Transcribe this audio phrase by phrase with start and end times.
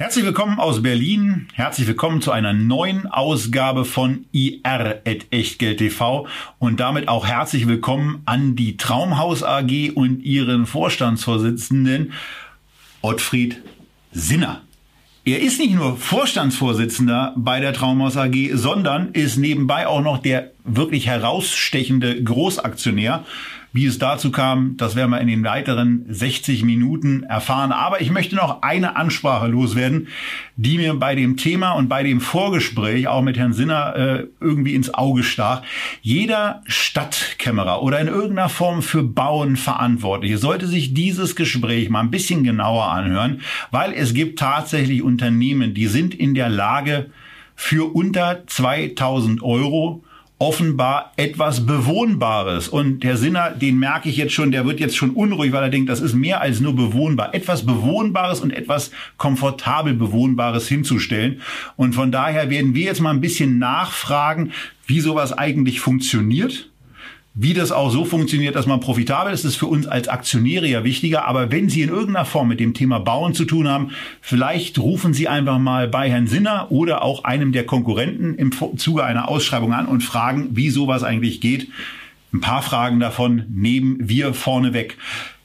[0.00, 1.48] Herzlich willkommen aus Berlin.
[1.52, 6.26] Herzlich willkommen zu einer neuen Ausgabe von IR at Echtgeld TV
[6.58, 12.14] und damit auch herzlich willkommen an die Traumhaus AG und ihren Vorstandsvorsitzenden
[13.02, 13.60] Ottfried
[14.10, 14.62] Sinner.
[15.26, 20.52] Er ist nicht nur Vorstandsvorsitzender bei der Traumhaus AG, sondern ist nebenbei auch noch der
[20.64, 23.26] wirklich herausstechende Großaktionär
[23.72, 27.72] wie es dazu kam, das werden wir in den weiteren 60 Minuten erfahren.
[27.72, 30.08] Aber ich möchte noch eine Ansprache loswerden,
[30.56, 34.74] die mir bei dem Thema und bei dem Vorgespräch auch mit Herrn Sinner äh, irgendwie
[34.74, 35.62] ins Auge stach.
[36.02, 42.10] Jeder Stadtkämmerer oder in irgendeiner Form für Bauen Verantwortliche sollte sich dieses Gespräch mal ein
[42.10, 47.10] bisschen genauer anhören, weil es gibt tatsächlich Unternehmen, die sind in der Lage,
[47.60, 50.02] für unter 2000 Euro
[50.40, 52.66] offenbar etwas Bewohnbares.
[52.66, 55.68] Und der Sinner, den merke ich jetzt schon, der wird jetzt schon unruhig, weil er
[55.68, 57.34] denkt, das ist mehr als nur bewohnbar.
[57.34, 61.42] Etwas Bewohnbares und etwas komfortabel Bewohnbares hinzustellen.
[61.76, 64.52] Und von daher werden wir jetzt mal ein bisschen nachfragen,
[64.86, 66.69] wie sowas eigentlich funktioniert
[67.34, 70.82] wie das auch so funktioniert, dass man profitabel ist, ist für uns als Aktionäre ja
[70.82, 71.26] wichtiger.
[71.26, 75.14] Aber wenn Sie in irgendeiner Form mit dem Thema Bauen zu tun haben, vielleicht rufen
[75.14, 79.72] Sie einfach mal bei Herrn Sinner oder auch einem der Konkurrenten im Zuge einer Ausschreibung
[79.72, 81.68] an und fragen, wie sowas eigentlich geht.
[82.32, 84.96] Ein paar Fragen davon nehmen wir vorneweg.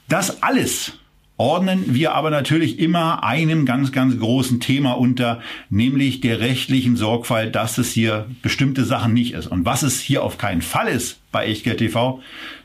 [0.07, 0.93] Das alles
[1.37, 7.55] ordnen wir aber natürlich immer einem ganz, ganz großen Thema unter, nämlich der rechtlichen Sorgfalt,
[7.55, 9.47] dass es hier bestimmte Sachen nicht ist.
[9.47, 12.21] Und was es hier auf keinen Fall ist bei Echtgeld TV,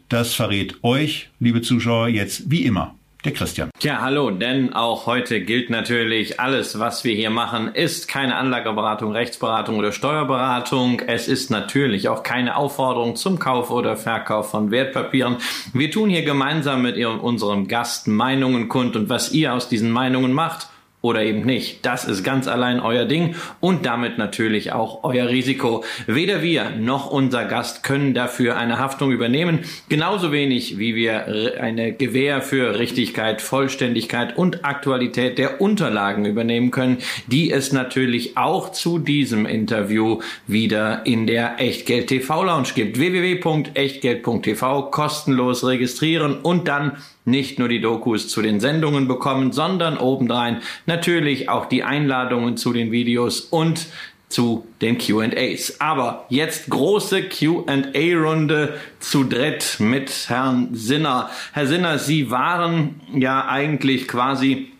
[0.08, 3.70] das verrät euch, liebe Zuschauer, jetzt wie immer der Christian.
[3.78, 9.12] Tja, hallo, denn auch heute gilt natürlich, alles, was wir hier machen, ist keine Anlageberatung,
[9.12, 11.00] Rechtsberatung oder Steuerberatung.
[11.06, 15.36] Es ist natürlich auch keine Aufforderung zum Kauf oder Verkauf von Wertpapieren.
[15.72, 20.32] Wir tun hier gemeinsam mit unserem Gast Meinungen kund und was ihr aus diesen Meinungen
[20.32, 20.68] macht
[21.02, 21.86] oder eben nicht.
[21.86, 25.82] Das ist ganz allein euer Ding und damit natürlich auch euer Risiko.
[26.06, 31.92] Weder wir noch unser Gast können dafür eine Haftung übernehmen, genauso wenig wie wir eine
[31.92, 38.98] Gewähr für Richtigkeit, Vollständigkeit und Aktualität der Unterlagen übernehmen können, die es natürlich auch zu
[38.98, 42.98] diesem Interview wieder in der Echtgeld TV Lounge gibt.
[42.98, 46.98] www.echtgeld.tv kostenlos registrieren und dann
[47.30, 52.72] nicht nur die Dokus zu den Sendungen bekommen, sondern obendrein natürlich auch die Einladungen zu
[52.72, 53.86] den Videos und
[54.28, 55.80] zu den QAs.
[55.80, 61.30] Aber jetzt große QA-Runde zu dritt mit Herrn Sinner.
[61.52, 64.70] Herr Sinner, Sie waren ja eigentlich quasi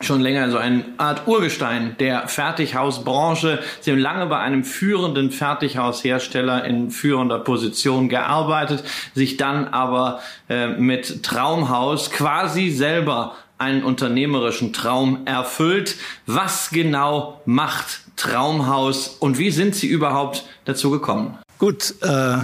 [0.00, 3.60] schon länger so eine Art Urgestein der Fertighausbranche.
[3.80, 8.84] Sie haben lange bei einem führenden Fertighaushersteller in führender Position gearbeitet,
[9.14, 15.96] sich dann aber äh, mit Traumhaus quasi selber einen unternehmerischen Traum erfüllt.
[16.26, 21.38] Was genau macht Traumhaus und wie sind Sie überhaupt dazu gekommen?
[21.58, 22.38] Gut, äh,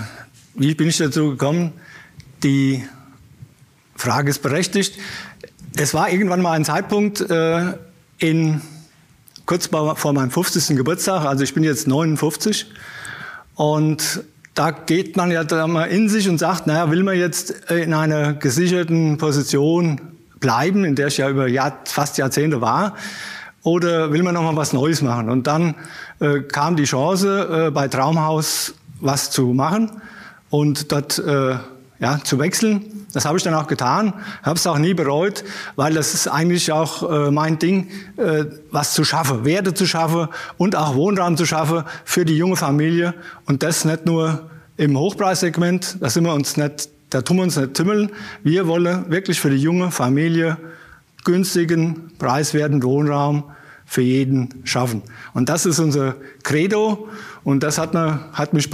[0.55, 1.73] wie bin ich dazu gekommen?
[2.43, 2.85] Die
[3.97, 4.95] Frage ist berechtigt.
[5.77, 7.75] Es war irgendwann mal ein Zeitpunkt äh,
[8.19, 8.61] in
[9.47, 10.77] kurz vor meinem 50.
[10.77, 12.67] Geburtstag, also ich bin jetzt 59
[13.55, 17.51] und da geht man ja da mal in sich und sagt, naja, will man jetzt
[17.71, 20.01] in einer gesicherten Position
[20.41, 22.97] bleiben, in der ich ja über Jahr, fast Jahrzehnte war,
[23.63, 25.29] oder will man noch mal was Neues machen?
[25.29, 25.75] Und dann
[26.19, 29.91] äh, kam die Chance, äh, bei Traumhaus was zu machen
[30.51, 31.57] und dort äh,
[32.01, 33.07] ja, zu wechseln.
[33.13, 35.45] Das habe ich dann auch getan, habe es auch nie bereut,
[35.77, 40.29] weil das ist eigentlich auch äh, mein Ding, äh, was zu schaffen, Werte zu schaffen
[40.57, 43.15] und auch Wohnraum zu schaffen für die junge Familie
[43.47, 47.57] und das nicht nur im Hochpreissegment, da sind wir uns nicht, da tun wir uns
[47.57, 48.11] nicht tümmeln.
[48.43, 50.57] Wir wollen wirklich für die junge Familie
[51.25, 53.45] günstigen, preiswerten Wohnraum
[53.85, 55.03] für jeden schaffen.
[55.35, 56.15] Und das ist unser
[56.45, 57.09] Credo
[57.45, 58.71] und das hat, mir, hat mich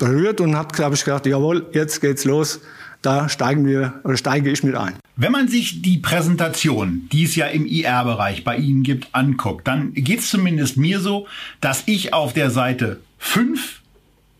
[0.00, 2.58] berührt und hat, glaube ich, gedacht, jawohl, jetzt geht's los
[3.02, 4.94] da steigen wir oder steige ich mit ein.
[5.16, 9.92] Wenn man sich die Präsentation, die es ja im IR-Bereich bei Ihnen gibt, anguckt, dann
[9.94, 11.26] geht es zumindest mir so,
[11.60, 13.80] dass ich auf der Seite 5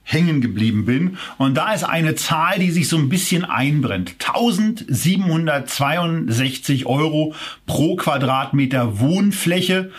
[0.03, 1.19] hängen geblieben bin.
[1.39, 4.15] Und da ist eine Zahl, die sich so ein bisschen einbrennt.
[4.19, 7.35] 1762 Euro
[7.67, 9.91] pro Quadratmeter Wohnfläche.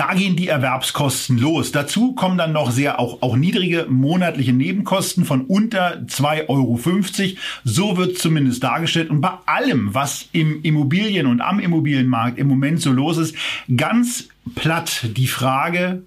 [0.00, 1.72] Da gehen die Erwerbskosten los.
[1.72, 7.36] Dazu kommen dann noch sehr auch, auch niedrige monatliche Nebenkosten von unter 2,50 Euro.
[7.64, 9.10] So wird zumindest dargestellt.
[9.10, 13.34] Und bei allem, was im Immobilien- und am Immobilienmarkt im Moment so los ist,
[13.76, 16.00] ganz platt die Frage,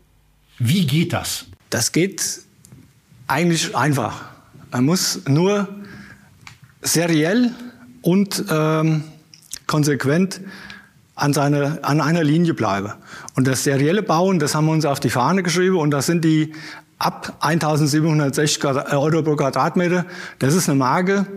[0.58, 1.46] wie geht das?
[1.70, 2.40] Das geht
[3.28, 4.24] eigentlich einfach.
[4.72, 5.68] Man muss nur
[6.82, 7.52] seriell
[8.02, 9.04] und ähm,
[9.68, 10.42] konsequent
[11.16, 12.94] an, seine, an einer Linie bleiben.
[13.36, 16.24] Und das serielle Bauen, das haben wir uns auf die Fahne geschrieben und das sind
[16.24, 16.54] die
[16.98, 20.06] ab 1760 Euro pro Quadratmeter.
[20.40, 21.28] Das ist eine Marke,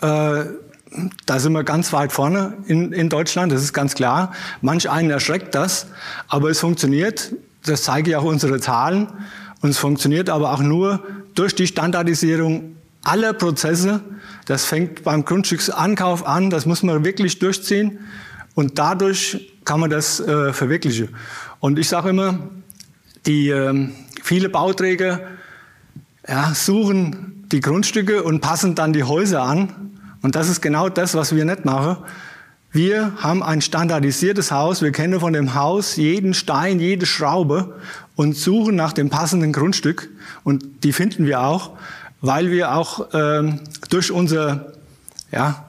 [0.00, 0.44] äh,
[1.26, 4.32] da sind wir ganz weit vorne in, in Deutschland, das ist ganz klar.
[4.62, 5.86] Manch einen erschreckt das,
[6.28, 7.34] aber es funktioniert.
[7.64, 9.08] Das zeigen ja auch unsere Zahlen.
[9.60, 11.02] Und es funktioniert aber auch nur
[11.34, 14.00] durch die Standardisierung aller Prozesse.
[14.46, 17.98] Das fängt beim Grundstücksankauf an, das muss man wirklich durchziehen.
[18.58, 21.10] Und dadurch kann man das äh, verwirklichen.
[21.60, 22.40] Und ich sage immer,
[23.24, 23.88] die äh,
[24.20, 25.20] viele Bauträger
[26.26, 29.92] ja, suchen die Grundstücke und passen dann die Häuser an.
[30.22, 31.98] Und das ist genau das, was wir nicht machen.
[32.72, 34.82] Wir haben ein standardisiertes Haus.
[34.82, 37.76] Wir kennen von dem Haus jeden Stein, jede Schraube
[38.16, 40.08] und suchen nach dem passenden Grundstück.
[40.42, 41.76] Und die finden wir auch,
[42.22, 44.72] weil wir auch ähm, durch unser
[45.30, 45.67] ja,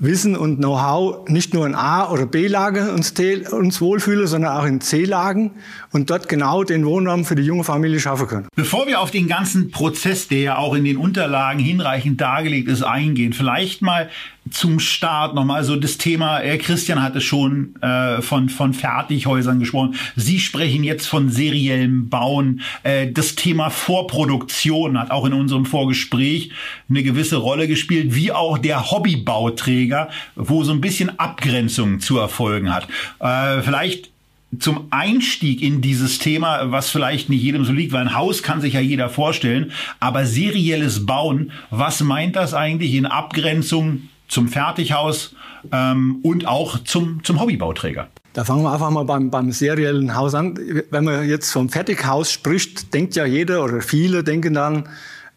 [0.00, 3.12] Wissen und Know-how nicht nur in A- oder B-Lage uns,
[3.50, 5.52] uns wohlfühlen, sondern auch in C-Lagen
[5.92, 8.48] und dort genau den Wohnraum für die junge Familie schaffen können.
[8.54, 12.82] Bevor wir auf den ganzen Prozess, der ja auch in den Unterlagen hinreichend dargelegt ist,
[12.82, 14.08] eingehen, vielleicht mal
[14.50, 19.94] zum Start nochmal so das Thema, äh, Christian hatte schon äh, von, von Fertighäusern gesprochen.
[20.16, 22.60] Sie sprechen jetzt von seriellem Bauen.
[22.82, 26.50] Äh, das Thema Vorproduktion hat auch in unserem Vorgespräch
[26.88, 32.74] eine gewisse Rolle gespielt, wie auch der Hobbybauträger, wo so ein bisschen Abgrenzung zu erfolgen
[32.74, 32.88] hat.
[33.20, 34.10] Äh, vielleicht
[34.58, 38.60] zum Einstieg in dieses Thema, was vielleicht nicht jedem so liegt, weil ein Haus kann
[38.60, 45.34] sich ja jeder vorstellen, aber serielles Bauen, was meint das eigentlich in Abgrenzung zum Fertighaus
[45.72, 48.08] ähm, und auch zum, zum Hobbybauträger.
[48.34, 50.58] Da fangen wir einfach mal beim, beim seriellen Haus an.
[50.90, 54.88] Wenn man jetzt vom Fertighaus spricht, denkt ja jeder oder viele denken dann,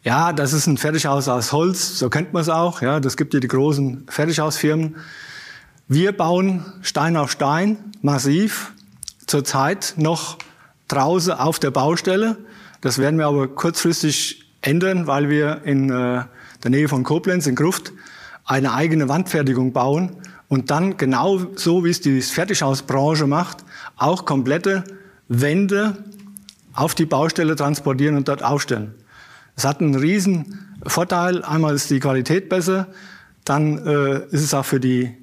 [0.03, 2.81] ja, das ist ein Fertighaus aus Holz, so kennt man es auch.
[2.81, 4.95] Ja, das gibt ja die großen Fertighausfirmen.
[5.87, 8.73] Wir bauen Stein auf Stein, massiv,
[9.27, 10.37] zurzeit noch
[10.87, 12.37] draußen auf der Baustelle.
[12.81, 16.23] Das werden wir aber kurzfristig ändern, weil wir in äh,
[16.63, 17.93] der Nähe von Koblenz in Gruft
[18.45, 20.17] eine eigene Wandfertigung bauen
[20.47, 23.63] und dann genau so, wie es die Fertighausbranche macht,
[23.97, 24.83] auch komplette
[25.27, 25.97] Wände
[26.73, 28.93] auf die Baustelle transportieren und dort aufstellen.
[29.55, 31.43] Es hat einen riesen Vorteil.
[31.43, 32.87] Einmal ist die Qualität besser,
[33.45, 35.15] dann äh, ist es auch für die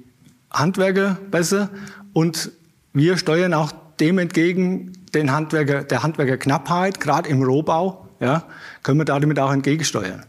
[0.51, 1.69] Handwerker besser
[2.13, 2.51] und
[2.93, 8.45] wir steuern auch dem entgegen den Handwerker, der Handwerkerknappheit, gerade im Rohbau, ja,
[8.83, 10.25] können wir damit auch entgegensteuern.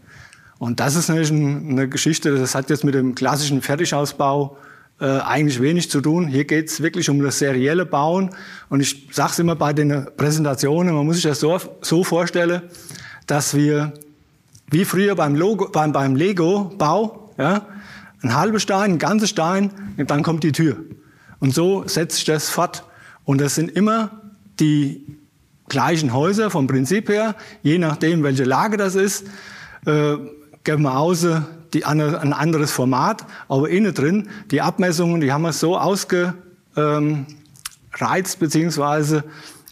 [0.61, 4.57] Und das ist natürlich eine Geschichte, das hat jetzt mit dem klassischen Fertigausbau
[4.99, 6.27] äh, eigentlich wenig zu tun.
[6.27, 8.29] Hier geht es wirklich um das serielle Bauen.
[8.69, 12.61] Und ich sage es immer bei den Präsentationen, man muss sich das so, so vorstellen,
[13.25, 13.91] dass wir
[14.69, 17.65] wie früher beim, Logo, beim, beim Lego-Bau, ja,
[18.21, 20.77] ein halber Stein, ein ganzer Stein, und dann kommt die Tür.
[21.39, 22.83] Und so setzt sich das fort.
[23.25, 24.21] Und das sind immer
[24.59, 25.07] die
[25.69, 29.25] gleichen Häuser vom Prinzip her, je nachdem, welche Lage das ist.
[29.87, 30.17] Äh,
[30.67, 36.35] außen die, ein anderes Format, aber innen drin, die Abmessungen, die haben wir so ausgereizt,
[38.39, 39.23] beziehungsweise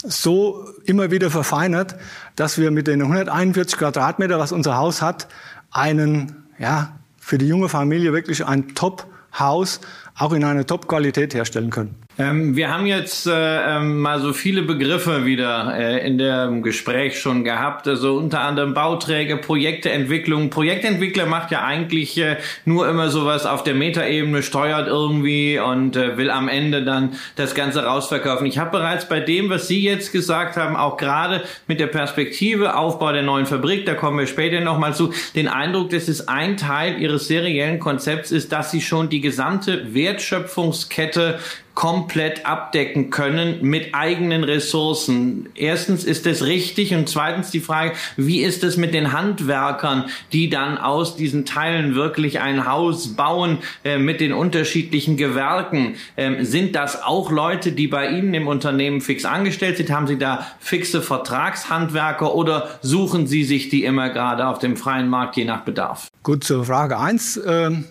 [0.03, 1.95] so immer wieder verfeinert,
[2.35, 5.27] dass wir mit den 141 Quadratmeter, was unser Haus hat,
[5.71, 9.81] einen, ja, für die junge Familie wirklich ein Top-Haus
[10.15, 11.95] auch in einer Top-Qualität herstellen können.
[12.19, 17.17] Ähm, wir haben jetzt äh, ähm, mal so viele Begriffe wieder äh, in dem Gespräch
[17.17, 17.87] schon gehabt.
[17.87, 20.49] Also unter anderem Bauträger, Projekteentwicklung.
[20.49, 22.35] Projektentwickler macht ja eigentlich äh,
[22.65, 27.55] nur immer sowas auf der Metaebene, steuert irgendwie und äh, will am Ende dann das
[27.55, 28.45] Ganze rausverkaufen.
[28.47, 32.75] Ich habe bereits bei dem, was Sie jetzt gesagt haben, auch gerade mit der Perspektive
[32.75, 36.57] Aufbau der neuen Fabrik, da kommen wir später nochmal zu, den Eindruck, dass es ein
[36.57, 41.39] Teil Ihres seriellen Konzepts ist, dass Sie schon die gesamte Wertschöpfungskette
[41.79, 45.47] komplett abdecken können mit eigenen Ressourcen.
[45.55, 50.49] Erstens ist das richtig und zweitens die Frage, wie ist es mit den Handwerkern, die
[50.49, 55.95] dann aus diesen Teilen wirklich ein Haus bauen äh, mit den unterschiedlichen Gewerken?
[56.17, 59.89] Ähm, sind das auch Leute, die bei Ihnen im Unternehmen fix angestellt sind?
[59.89, 65.07] Haben Sie da fixe Vertragshandwerker oder suchen Sie sich die immer gerade auf dem freien
[65.07, 66.09] Markt je nach Bedarf?
[66.23, 67.39] Gut, zur Frage eins.
[67.47, 67.85] Ähm,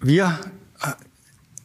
[0.00, 0.38] wir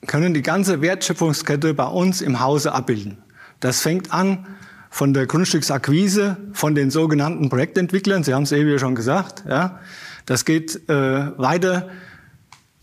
[0.08, 3.18] können die ganze Wertschöpfungskette bei uns im Hause abbilden.
[3.60, 4.46] Das fängt an
[4.90, 8.24] von der Grundstücksakquise, von den sogenannten Projektentwicklern.
[8.24, 9.44] Sie haben es eben schon gesagt.
[9.48, 9.80] Ja.
[10.26, 11.90] Das geht äh, weiter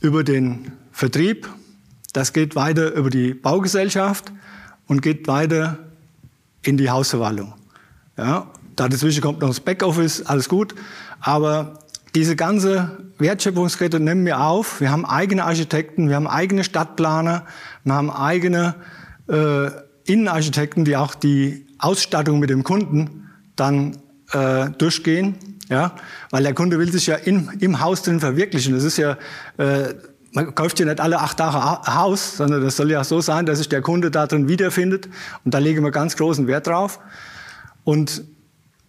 [0.01, 1.49] über den Vertrieb.
[2.13, 4.31] Das geht weiter über die Baugesellschaft
[4.87, 5.79] und geht weiter
[6.63, 7.55] in die Hausverwaltung.
[8.17, 10.75] Ja, dazwischen kommt noch das Backoffice, alles gut.
[11.21, 11.79] Aber
[12.15, 14.81] diese ganze Wertschöpfungskette nehmen wir auf.
[14.81, 17.47] Wir haben eigene Architekten, wir haben eigene Stadtplaner,
[17.85, 18.75] wir haben eigene
[19.29, 19.71] äh,
[20.05, 23.99] Innenarchitekten, die auch die Ausstattung mit dem Kunden dann
[24.33, 25.37] äh, durchgehen.
[25.69, 25.93] Ja,
[26.31, 28.75] weil der Kunde will sich ja im, im Haus drin verwirklichen.
[28.75, 29.17] Das ist ja,
[29.57, 29.95] äh,
[30.33, 33.57] man kauft ja nicht alle acht Tage Haus, sondern das soll ja so sein, dass
[33.57, 35.09] sich der Kunde da drin wiederfindet.
[35.45, 36.99] Und da legen wir ganz großen Wert drauf.
[37.85, 38.25] Und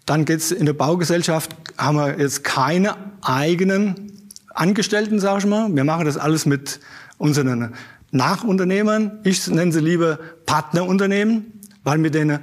[0.06, 5.74] dann geht's in der Baugesellschaft, haben wir jetzt keine eigenen Angestellten, sag ich mal.
[5.76, 6.80] Wir machen das alles mit
[7.18, 7.74] unseren
[8.12, 9.20] Nachunternehmern.
[9.24, 12.40] Ich nenne sie lieber Partnerunternehmen, weil mit den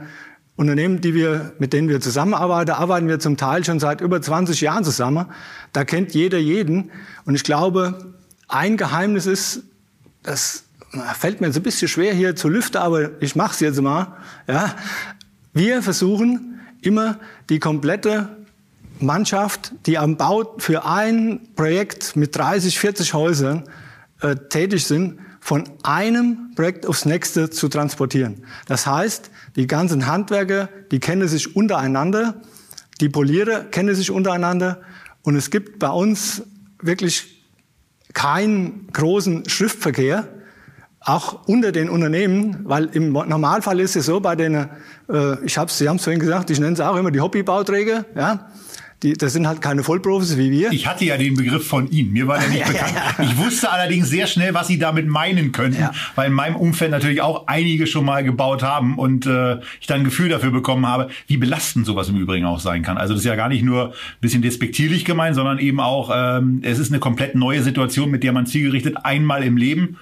[0.57, 4.61] Unternehmen, die wir, mit denen wir zusammenarbeiten, arbeiten wir zum Teil schon seit über 20
[4.61, 5.27] Jahren zusammen.
[5.73, 6.91] Da kennt jeder jeden.
[7.25, 8.15] Und ich glaube,
[8.49, 9.63] ein Geheimnis ist,
[10.23, 10.65] das
[11.19, 14.17] fällt mir jetzt ein bisschen schwer hier zu lüften, aber ich mache es jetzt mal.
[14.47, 14.75] Ja,
[15.55, 17.19] wir versuchen immer
[17.49, 18.29] die komplette
[19.03, 23.65] Mannschaft, die am Bau für ein Projekt mit 30, 40 Häusern
[24.21, 28.45] äh, tätig sind, von einem Projekt aufs nächste zu transportieren.
[28.67, 32.43] Das heißt, die ganzen Handwerker, die kennen sich untereinander,
[33.01, 34.83] die Polierer kennen sich untereinander
[35.23, 36.43] und es gibt bei uns
[36.81, 37.43] wirklich
[38.13, 40.29] keinen großen Schriftverkehr,
[41.01, 44.69] auch unter den Unternehmen, weil im Normalfall ist es so bei den,
[45.09, 48.05] äh, ich habe Sie haben es vorhin gesagt, ich nenne es auch immer die Hobbybauträger,
[48.15, 48.51] ja,
[49.03, 50.73] die, das sind halt keine Vollprofis wie wir.
[50.73, 52.13] Ich hatte ja den Begriff von Ihnen.
[52.13, 52.93] Mir war der nicht bekannt.
[53.23, 57.23] Ich wusste allerdings sehr schnell, was Sie damit meinen könnten, weil in meinem Umfeld natürlich
[57.23, 61.09] auch einige schon mal gebaut haben und äh, ich dann ein Gefühl dafür bekommen habe,
[61.27, 62.99] wie belastend sowas im Übrigen auch sein kann.
[62.99, 66.61] Also das ist ja gar nicht nur ein bisschen despektierlich gemeint, sondern eben auch, ähm,
[66.63, 69.97] es ist eine komplett neue Situation, mit der man zielgerichtet einmal im Leben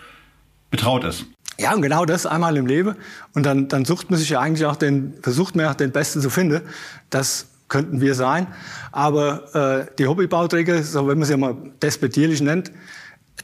[0.70, 1.26] betraut ist.
[1.60, 2.94] Ja, und genau das einmal im Leben.
[3.34, 5.90] Und dann, dann sucht man sich ja eigentlich auch den, versucht man ja auch den
[5.90, 6.62] Besten zu finden.
[7.10, 8.48] Das könnten wir sein.
[8.92, 12.72] Aber äh, die Hobbybauträger, so wenn man sie mal despektierlich nennt,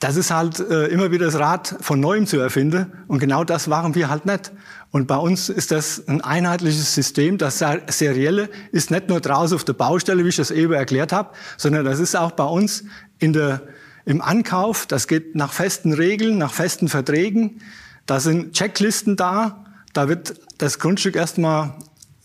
[0.00, 2.92] das ist halt äh, immer wieder das Rad von neuem zu erfinden.
[3.06, 4.52] Und genau das waren wir halt nicht.
[4.90, 7.38] Und bei uns ist das ein einheitliches System.
[7.38, 11.30] Das Serielle ist nicht nur draußen auf der Baustelle, wie ich das eben erklärt habe,
[11.56, 12.84] sondern das ist auch bei uns
[13.18, 13.62] in der,
[14.04, 14.86] im Ankauf.
[14.86, 17.60] Das geht nach festen Regeln, nach festen Verträgen.
[18.06, 19.64] Da sind Checklisten da.
[19.92, 21.74] Da wird das Grundstück erstmal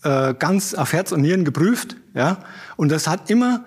[0.02, 1.96] äh, ganz auf Herz und Nieren geprüft.
[2.14, 2.38] Ja?
[2.76, 3.64] Und das hat immer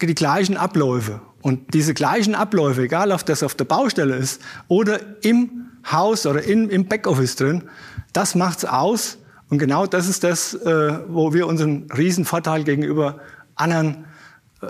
[0.00, 1.20] die gleichen Abläufe.
[1.42, 6.42] Und diese gleichen Abläufe, egal ob das auf der Baustelle ist oder im Haus oder
[6.42, 7.64] in, im Backoffice drin,
[8.12, 9.18] das macht's aus.
[9.48, 13.20] Und genau das ist das, äh, wo wir unseren Riesenvorteil gegenüber
[13.56, 14.04] anderen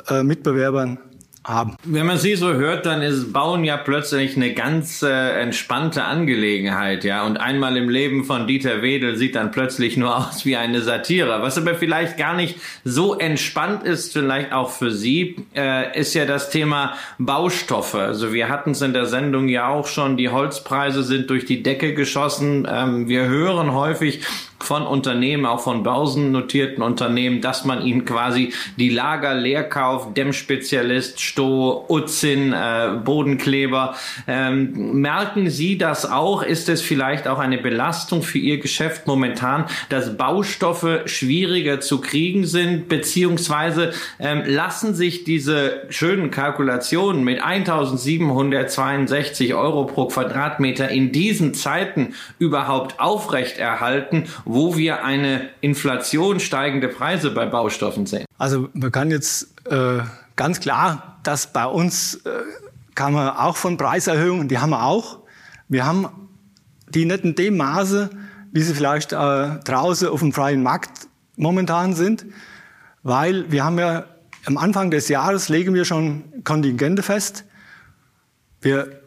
[0.09, 0.99] äh, Mitbewerbern
[1.45, 1.77] haben.
[1.85, 7.05] Wenn man sie so hört, dann ist Bauen ja plötzlich eine ganz äh, entspannte Angelegenheit,
[7.05, 7.25] ja.
[7.25, 11.41] Und einmal im Leben von Dieter Wedel sieht dann plötzlich nur aus wie eine Satire.
[11.41, 16.27] Was aber vielleicht gar nicht so entspannt ist, vielleicht auch für Sie, äh, ist ja
[16.27, 17.95] das Thema Baustoffe.
[17.95, 21.63] Also wir hatten es in der Sendung ja auch schon, die Holzpreise sind durch die
[21.63, 22.69] Decke geschossen.
[22.71, 24.25] Ähm, wir hören häufig
[24.65, 31.21] von Unternehmen, auch von börsennotierten Unternehmen, dass man ihnen quasi die Lager leer kauft, Dämmspezialist,
[31.21, 33.95] Stoh, Utzin, äh, Bodenkleber.
[34.27, 36.43] Ähm, merken Sie das auch?
[36.43, 42.47] Ist es vielleicht auch eine Belastung für Ihr Geschäft momentan, dass Baustoffe schwieriger zu kriegen
[42.47, 51.55] sind, beziehungsweise ähm, lassen sich diese schönen Kalkulationen mit 1762 Euro pro Quadratmeter in diesen
[51.55, 54.27] Zeiten überhaupt aufrechterhalten?
[54.53, 58.25] Wo wir eine Inflation steigende Preise bei Baustoffen sehen?
[58.37, 60.01] Also man kann jetzt äh,
[60.35, 62.31] ganz klar, dass bei uns äh,
[62.97, 65.21] kann man auch von Preiserhöhungen, die haben wir auch.
[65.69, 66.09] Wir haben
[66.89, 68.11] die nicht in dem Maße,
[68.51, 69.17] wie sie vielleicht äh,
[69.65, 72.27] draußen auf dem freien Markt momentan sind,
[73.05, 74.07] weil wir haben ja
[74.47, 77.45] am Anfang des Jahres legen wir schon Kontingente fest.
[78.61, 79.01] Wir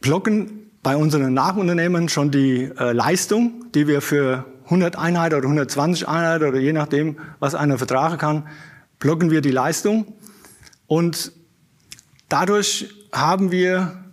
[0.00, 6.06] blocken bei unseren Nachunternehmen schon die äh, Leistung, die wir für 100 Einheiten oder 120
[6.06, 8.46] Einheiten oder je nachdem, was einer vertragen kann,
[8.98, 10.14] blocken wir die Leistung.
[10.86, 11.32] Und
[12.28, 14.04] dadurch haben wir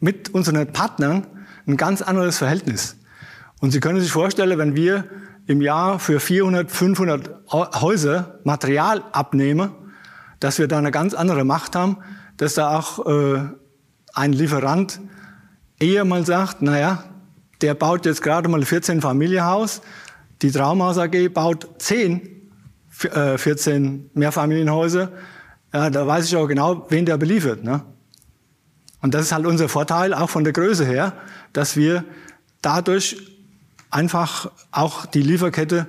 [0.00, 1.26] mit unseren Partnern
[1.66, 2.96] ein ganz anderes Verhältnis.
[3.60, 5.04] Und Sie können sich vorstellen, wenn wir
[5.46, 9.72] im Jahr für 400, 500 Häuser Material abnehmen,
[10.40, 11.98] dass wir da eine ganz andere Macht haben,
[12.36, 13.42] dass da auch äh,
[14.14, 15.00] ein Lieferant
[15.78, 17.04] eher mal sagt, naja,
[17.60, 19.82] der baut jetzt gerade mal ein 14 Familienhaus,
[20.42, 22.50] Die Traumhaus AG baut 10,
[22.90, 25.12] 14 äh, Mehrfamilienhäuser.
[25.72, 27.62] Ja, da weiß ich auch genau, wen der beliefert.
[27.62, 27.82] Ne?
[29.02, 31.12] Und das ist halt unser Vorteil, auch von der Größe her,
[31.52, 32.04] dass wir
[32.62, 33.16] dadurch
[33.90, 35.86] einfach auch die Lieferkette,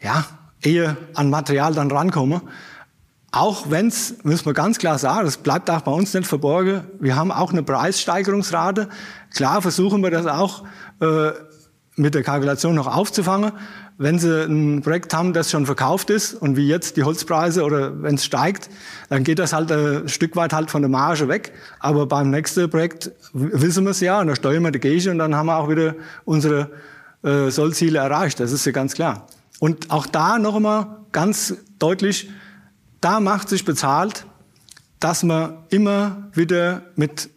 [0.00, 0.24] ja,
[0.62, 2.42] eher an Material dann rankommen.
[3.36, 6.84] Auch wenn es, müssen wir ganz klar sagen, das bleibt auch bei uns nicht verborgen,
[6.98, 8.88] wir haben auch eine Preissteigerungsrate.
[9.34, 10.64] Klar versuchen wir das auch
[11.02, 11.32] äh,
[11.96, 13.52] mit der Kalkulation noch aufzufangen.
[13.98, 18.02] Wenn Sie ein Projekt haben, das schon verkauft ist und wie jetzt die Holzpreise oder
[18.02, 18.70] wenn es steigt,
[19.10, 21.52] dann geht das halt ein Stück weit halt von der Marge weg.
[21.78, 25.18] Aber beim nächsten Projekt wissen wir es ja und da steuern wir die Gage und
[25.18, 26.70] dann haben wir auch wieder unsere
[27.22, 28.40] äh, Sollziele erreicht.
[28.40, 29.26] Das ist ja ganz klar.
[29.60, 32.30] Und auch da noch einmal ganz deutlich,
[33.06, 34.26] da macht sich bezahlt,
[34.98, 37.30] dass man immer wieder mit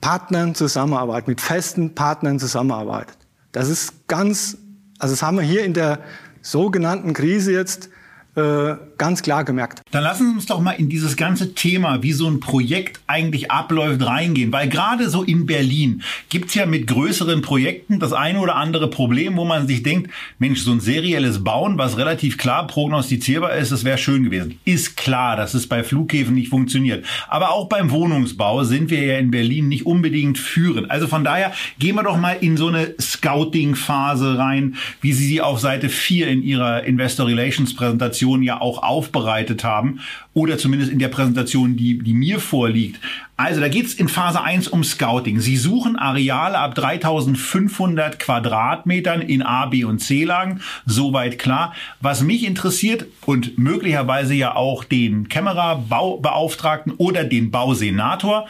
[0.00, 3.18] Partnern zusammenarbeitet, mit festen Partnern zusammenarbeitet.
[3.52, 4.56] Das ist ganz,
[4.98, 5.98] also das haben wir hier in der
[6.40, 7.90] sogenannten Krise jetzt
[8.36, 9.80] äh, ganz klar gemerkt.
[9.90, 13.50] Dann lassen Sie uns doch mal in dieses ganze Thema, wie so ein Projekt eigentlich
[13.50, 14.52] abläuft, reingehen.
[14.52, 19.38] Weil gerade so in Berlin gibt's ja mit größeren Projekten das eine oder andere Problem,
[19.38, 23.84] wo man sich denkt, Mensch, so ein serielles Bauen, was relativ klar prognostizierbar ist, das
[23.84, 24.58] wäre schön gewesen.
[24.66, 27.06] Ist klar, dass es bei Flughäfen nicht funktioniert.
[27.28, 30.90] Aber auch beim Wohnungsbau sind wir ja in Berlin nicht unbedingt führend.
[30.90, 35.40] Also von daher gehen wir doch mal in so eine Scouting-Phase rein, wie Sie sie
[35.40, 40.00] auf Seite 4 in Ihrer Investor Relations Präsentation Präsentation ja auch aufbereitet haben
[40.34, 43.00] oder zumindest in der Präsentation, die, die mir vorliegt.
[43.36, 45.40] Also da geht es in Phase 1 um Scouting.
[45.40, 50.60] Sie suchen Areale ab 3500 Quadratmetern in A, B und C-Lagen.
[50.86, 51.74] Soweit klar.
[52.00, 58.46] Was mich interessiert und möglicherweise ja auch den Kämmerer-Baubeauftragten oder den Bausenator,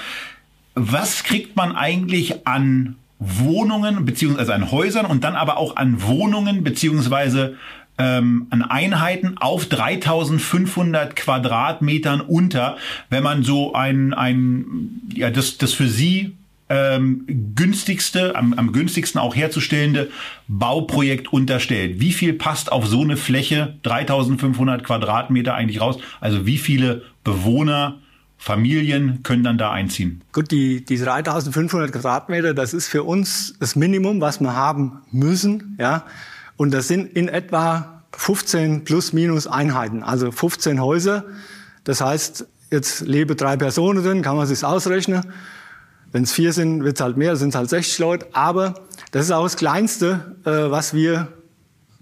[0.74, 6.62] was kriegt man eigentlich an Wohnungen beziehungsweise an Häusern und dann aber auch an Wohnungen
[6.64, 7.56] beziehungsweise
[7.98, 12.76] ähm, an Einheiten auf 3500 Quadratmetern unter,
[13.10, 16.36] wenn man so ein, ein ja, das, das für Sie
[16.68, 17.24] ähm,
[17.54, 20.10] günstigste, am, am günstigsten auch herzustellende
[20.48, 22.00] Bauprojekt unterstellt.
[22.00, 25.98] Wie viel passt auf so eine Fläche 3500 Quadratmeter eigentlich raus?
[26.20, 27.98] Also wie viele Bewohner
[28.38, 30.22] Familien können dann da einziehen?
[30.32, 35.76] Gut, die, die 3500 Quadratmeter, das ist für uns das Minimum, was wir haben müssen,
[35.78, 36.04] ja.
[36.56, 41.24] Und das sind in etwa 15 plus minus Einheiten, also 15 Häuser.
[41.84, 45.22] Das heißt, jetzt leben drei Personen drin, kann man sich ausrechnen.
[46.12, 48.26] Wenn es vier sind, wird es halt mehr, sind es halt 60 Leute.
[48.32, 48.74] Aber
[49.10, 51.28] das ist auch das Kleinste, äh, was wir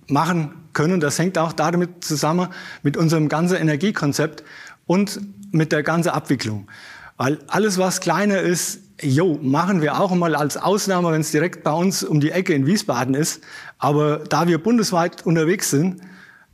[0.07, 1.01] machen können.
[1.01, 2.49] Das hängt auch damit zusammen
[2.83, 4.45] mit unserem ganzen Energiekonzept
[4.87, 5.21] und
[5.53, 6.69] mit der ganzen Abwicklung.
[7.17, 11.65] Weil alles, was kleiner ist, jo, machen wir auch mal als Ausnahme, wenn es direkt
[11.65, 13.43] bei uns um die Ecke in Wiesbaden ist.
[13.79, 16.01] Aber da wir bundesweit unterwegs sind,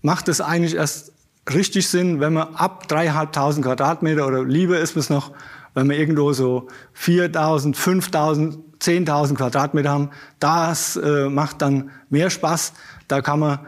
[0.02, 1.12] macht es eigentlich erst
[1.52, 5.32] richtig Sinn, wenn man ab dreieinhalbtausend Quadratmeter oder lieber ist es noch,
[5.74, 10.10] wenn wir irgendwo so 4.000, 5.000, 10.000 Quadratmeter haben.
[10.38, 12.72] Das äh, macht dann mehr Spaß.
[13.08, 13.60] Da kann man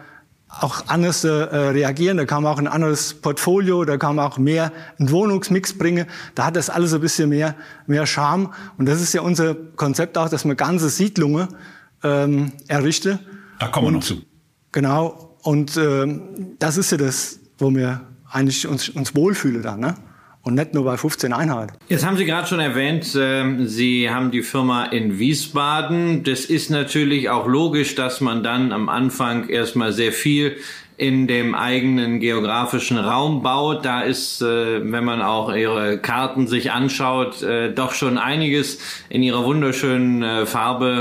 [0.60, 4.38] auch anders äh, reagieren, da kann man auch ein anderes Portfolio, da kann man auch
[4.38, 6.06] mehr einen Wohnungsmix bringen.
[6.34, 7.54] Da hat das alles ein bisschen mehr,
[7.86, 8.50] mehr Charme.
[8.76, 11.48] Und das ist ja unser Konzept auch, dass man ganze Siedlungen
[12.02, 13.18] ähm, errichten.
[13.58, 14.22] Da kommen wir noch zu.
[14.72, 15.36] Genau.
[15.42, 19.80] Und ähm, das ist ja das, wo wir eigentlich uns, uns wohlfühlen dann.
[19.80, 19.94] Ne?
[20.42, 21.72] Und nicht nur bei 15 Einheiten.
[21.88, 26.24] Jetzt haben Sie gerade schon erwähnt, äh, Sie haben die Firma in Wiesbaden.
[26.24, 30.56] Das ist natürlich auch logisch, dass man dann am Anfang erstmal sehr viel
[31.02, 33.84] in dem eigenen geografischen Raum baut.
[33.84, 39.24] Da ist, äh, wenn man auch ihre Karten sich anschaut, äh, doch schon einiges in
[39.24, 40.92] ihrer wunderschönen äh, Farbe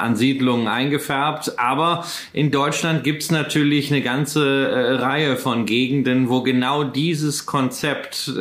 [0.00, 1.58] an Siedlungen eingefärbt.
[1.58, 8.32] Aber in Deutschland gibt's natürlich eine ganze Reihe von Gegenden, wo genau dieses Konzept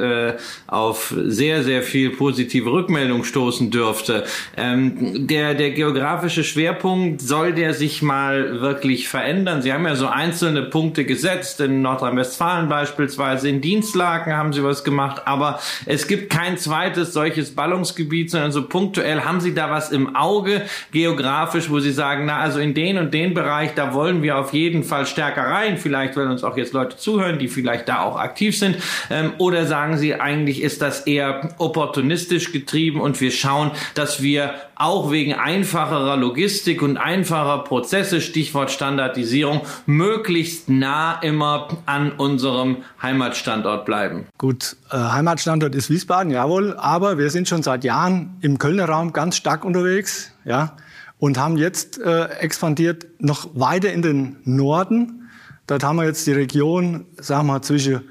[0.68, 4.24] auf sehr, sehr viel positive Rückmeldung stoßen dürfte.
[4.56, 9.62] Ähm, der, der geografische Schwerpunkt, soll der sich mal wirklich verändern?
[9.62, 11.60] Sie haben ja so einzelne Punkte gesetzt.
[11.60, 17.56] In Nordrhein-Westfalen beispielsweise, in Dienstlagen haben sie was gemacht, aber es gibt kein zweites solches
[17.56, 22.40] Ballungsgebiet, sondern so punktuell haben sie da was im Auge, geografisch, wo sie sagen, na,
[22.40, 25.78] also in den und den Bereich, da wollen wir auf jeden Fall stärker rein.
[25.78, 28.78] Vielleicht, weil uns auch jetzt Leute zuhören, die vielleicht da auch aktiv sind.
[29.10, 34.54] Ähm, oder sagen sie, eigentlich ist das eher opportunistisch getrieben und wir schauen, dass wir
[34.76, 43.86] auch wegen einfacherer Logistik und einfacher Prozesse, Stichwort Standardisierung, möglichst nah immer an unserem Heimatstandort
[43.86, 44.26] bleiben.
[44.38, 49.14] Gut, äh, Heimatstandort ist Wiesbaden, jawohl, aber wir sind schon seit Jahren im Kölner Raum
[49.14, 50.76] ganz stark unterwegs, ja.
[51.20, 55.30] und haben jetzt äh, expandiert noch weiter in den Norden.
[55.68, 58.02] Dort haben wir jetzt die Region, sagen wir zwischen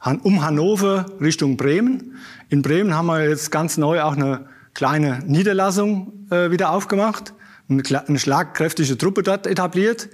[0.00, 2.16] Han um Hannover Richtung Bremen.
[2.48, 7.32] In Bremen haben wir jetzt ganz neu auch eine kleine Niederlassung äh, wieder aufgemacht,
[7.68, 10.08] eine, eine, schlagkräftige Truppe dort etabliert,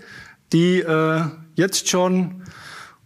[0.53, 1.23] die äh,
[1.55, 2.43] jetzt schon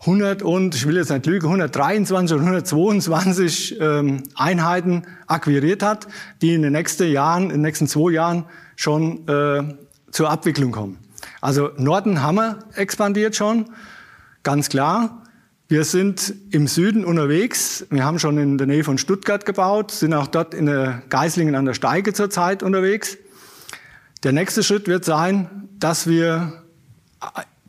[0.00, 6.06] 100 und, ich will jetzt nicht lügen, 123 und 122 ähm, Einheiten akquiriert hat,
[6.42, 8.44] die in den nächsten Jahren, in den nächsten zwei Jahren
[8.76, 9.62] schon äh,
[10.10, 10.98] zur Abwicklung kommen.
[11.40, 13.66] Also Norden haben wir expandiert schon,
[14.42, 15.22] ganz klar.
[15.68, 17.86] Wir sind im Süden unterwegs.
[17.90, 21.56] Wir haben schon in der Nähe von Stuttgart gebaut, sind auch dort in der Geislingen
[21.56, 23.18] an der Steige zurzeit unterwegs.
[24.22, 26.62] Der nächste Schritt wird sein, dass wir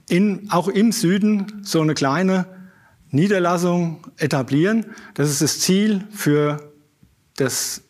[0.10, 2.46] in, auch im Süden so eine kleine
[3.10, 4.86] Niederlassung etablieren.
[5.13, 6.72] Das ist das Ziel für
[7.36, 7.84] das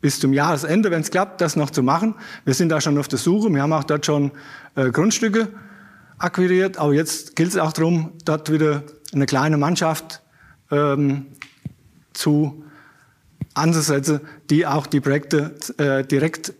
[0.00, 2.14] bis zum Jahresende, wenn es klappt, das noch zu machen.
[2.44, 3.52] Wir sind da schon auf der Suche.
[3.52, 4.30] Wir haben auch dort schon
[4.76, 5.48] äh, Grundstücke
[6.18, 6.78] akquiriert.
[6.78, 10.22] Aber jetzt gilt es auch darum, dort wieder eine kleine Mannschaft
[10.70, 11.26] ähm,
[12.12, 12.64] zu
[13.54, 14.20] anzusetzen,
[14.50, 16.54] die auch die Projekte äh, direkt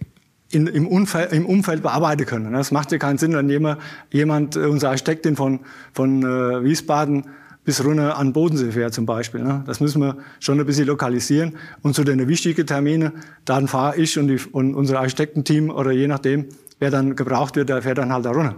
[0.53, 2.53] in, im, Umfeld, im Umfeld bearbeiten können.
[2.53, 5.61] Das macht ja keinen Sinn, wenn jemand, jemand äh, unsere Architektin von,
[5.93, 7.25] von äh, Wiesbaden
[7.65, 9.43] bis runter an Bodensee fährt zum Beispiel.
[9.43, 9.63] Ne?
[9.67, 11.57] Das müssen wir schon ein bisschen lokalisieren.
[11.83, 13.13] Und zu den wichtigen Terminen,
[13.45, 16.47] dann fahre ich und, die, und unser Architektenteam oder je nachdem,
[16.81, 18.57] wer dann gebraucht wird, der fährt dann halt da runter.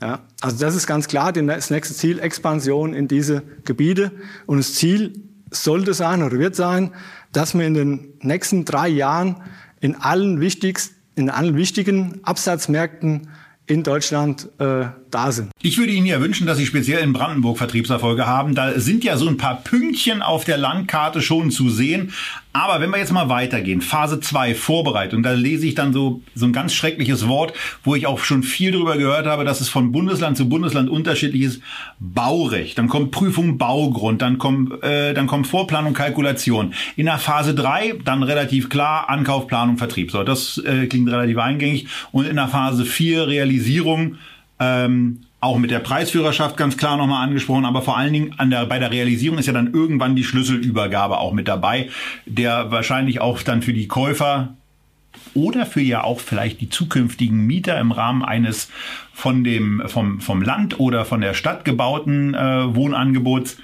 [0.00, 0.20] Ja?
[0.40, 4.10] Also das ist ganz klar das nächste Ziel, Expansion in diese Gebiete.
[4.46, 5.12] Und das Ziel
[5.50, 6.92] sollte sein oder wird sein,
[7.32, 9.36] dass wir in den nächsten drei Jahren
[9.80, 13.28] in allen wichtigsten in allen wichtigen Absatzmärkten
[13.66, 15.50] in Deutschland äh, da sind.
[15.62, 18.54] Ich würde Ihnen ja wünschen, dass Sie speziell in Brandenburg Vertriebserfolge haben.
[18.54, 22.12] Da sind ja so ein paar Pünktchen auf der Landkarte schon zu sehen.
[22.52, 26.46] Aber wenn wir jetzt mal weitergehen, Phase 2, Vorbereitung, da lese ich dann so, so
[26.46, 27.52] ein ganz schreckliches Wort,
[27.84, 31.42] wo ich auch schon viel darüber gehört habe, dass es von Bundesland zu Bundesland unterschiedlich
[31.42, 31.62] ist.
[32.00, 36.74] Baurecht, dann kommt Prüfung Baugrund, dann kommt, äh, dann kommt Vorplanung, Kalkulation.
[36.96, 40.10] In der Phase 3 dann relativ klar Ankauf, Planung, Vertrieb.
[40.10, 41.86] So, das äh, klingt relativ eingängig.
[42.10, 44.16] Und in der Phase 4 Realisierung,
[44.60, 48.66] ähm, auch mit der Preisführerschaft ganz klar nochmal angesprochen, aber vor allen Dingen an der,
[48.66, 51.88] bei der Realisierung ist ja dann irgendwann die Schlüsselübergabe auch mit dabei,
[52.26, 54.54] der wahrscheinlich auch dann für die Käufer
[55.34, 58.68] oder für ja auch vielleicht die zukünftigen Mieter im Rahmen eines
[59.12, 63.58] von dem vom vom Land oder von der Stadt gebauten äh, Wohnangebots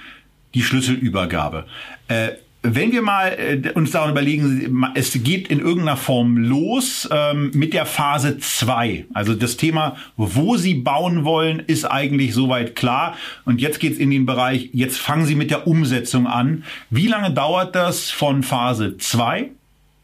[0.55, 1.67] die Schlüsselübergabe.
[2.09, 2.31] Äh,
[2.75, 7.73] wenn wir mal äh, uns daran überlegen, es geht in irgendeiner Form los ähm, mit
[7.75, 9.07] der Phase 2.
[9.15, 13.17] Also das Thema, wo Sie bauen wollen, ist eigentlich soweit klar.
[13.45, 16.65] Und jetzt geht's in den Bereich, jetzt fangen Sie mit der Umsetzung an.
[16.91, 19.51] Wie lange dauert das von Phase 2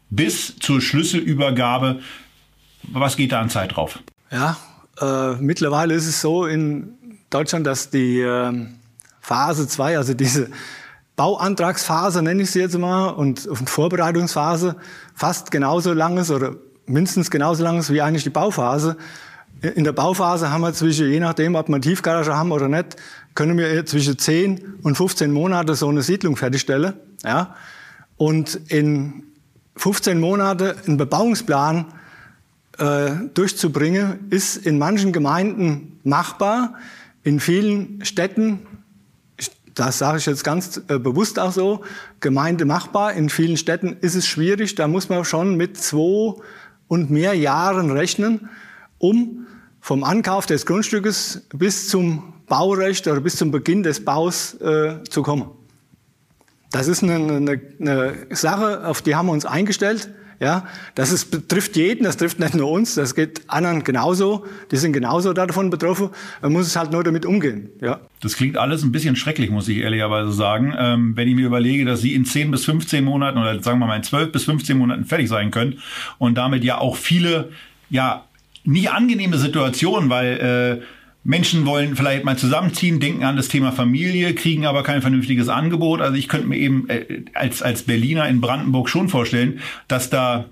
[0.09, 1.99] bis zur Schlüsselübergabe?
[2.91, 3.99] Was geht da an Zeit drauf?
[4.31, 4.57] Ja,
[5.01, 6.93] äh, mittlerweile ist es so in
[7.29, 8.53] Deutschland, dass die äh,
[9.21, 10.49] Phase 2, also diese
[11.15, 14.75] Bauantragsphase, nenne ich sie jetzt mal, und Vorbereitungsphase
[15.13, 18.97] fast genauso lang ist oder mindestens genauso lang ist wie eigentlich die Bauphase.
[19.61, 22.97] In der Bauphase haben wir zwischen, je nachdem, ob wir Tiefgarage haben oder nicht,
[23.35, 26.93] können wir zwischen 10 und 15 Monate so eine Siedlung fertigstellen.
[27.23, 27.55] Ja?
[28.17, 29.23] Und in
[29.77, 31.85] 15 Monate einen Bebauungsplan
[32.77, 36.75] äh, durchzubringen, ist in manchen Gemeinden machbar.
[37.23, 38.59] In vielen Städten
[39.75, 41.81] das sage ich jetzt ganz äh, bewusst auch so,
[42.19, 43.13] Gemeinde machbar.
[43.13, 44.75] In vielen Städten ist es schwierig.
[44.75, 46.35] Da muss man schon mit zwei
[46.87, 48.49] und mehr Jahren rechnen,
[48.99, 49.47] um
[49.79, 55.23] vom Ankauf des Grundstückes bis zum Baurecht oder bis zum Beginn des Baus äh, zu
[55.23, 55.49] kommen.
[56.71, 60.09] Das ist eine, eine, eine Sache, auf die haben wir uns eingestellt.
[60.39, 60.65] Ja,
[60.95, 64.93] das ist, betrifft jeden, das trifft nicht nur uns, das geht anderen genauso, die sind
[64.93, 66.09] genauso davon betroffen.
[66.41, 67.69] Man muss es halt nur damit umgehen.
[67.81, 67.99] Ja.
[68.21, 70.73] Das klingt alles ein bisschen schrecklich, muss ich ehrlicherweise sagen.
[70.77, 73.87] Ähm, wenn ich mir überlege, dass Sie in 10 bis 15 Monaten oder sagen wir
[73.87, 75.79] mal in 12 bis 15 Monaten fertig sein können
[76.17, 77.51] und damit ja auch viele,
[77.89, 78.25] ja,
[78.65, 80.85] nicht angenehme Situationen, weil äh,
[81.23, 86.01] Menschen wollen vielleicht mal zusammenziehen, denken an das Thema Familie, kriegen aber kein vernünftiges Angebot.
[86.01, 90.45] Also ich könnte mir eben äh, als, als Berliner in Brandenburg schon vorstellen, dass da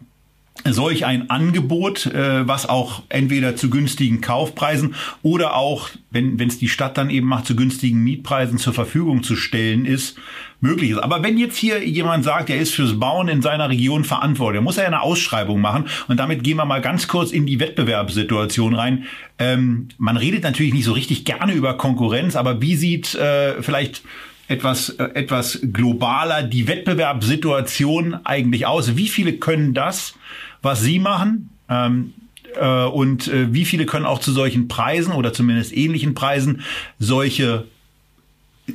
[0.65, 6.67] solch ein Angebot, äh, was auch entweder zu günstigen Kaufpreisen oder auch, wenn es die
[6.67, 10.17] Stadt dann eben macht, zu günstigen Mietpreisen zur Verfügung zu stellen ist,
[10.59, 10.99] möglich ist.
[10.99, 14.77] Aber wenn jetzt hier jemand sagt, er ist fürs Bauen in seiner Region verantwortlich, muss
[14.77, 15.85] er eine Ausschreibung machen.
[16.07, 19.05] Und damit gehen wir mal ganz kurz in die Wettbewerbssituation rein.
[19.39, 24.03] Ähm, man redet natürlich nicht so richtig gerne über Konkurrenz, aber wie sieht äh, vielleicht
[24.47, 28.95] etwas, äh, etwas globaler die Wettbewerbssituation eigentlich aus?
[28.95, 30.13] Wie viele können das,
[30.61, 31.49] was Sie machen?
[31.69, 32.13] Ähm,
[32.59, 36.63] Äh, und äh, wie viele können auch zu solchen Preisen oder zumindest ähnlichen Preisen
[36.99, 37.65] solche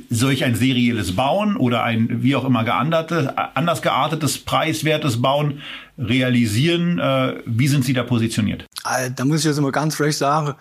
[0.09, 5.61] solch ein serielles Bauen oder ein wie auch immer geanderte, anders geartetes, preiswertes Bauen
[5.97, 6.97] realisieren?
[6.97, 8.65] Äh, wie sind Sie da positioniert?
[8.83, 10.55] Äh, da muss ich jetzt mal ganz frech sagen,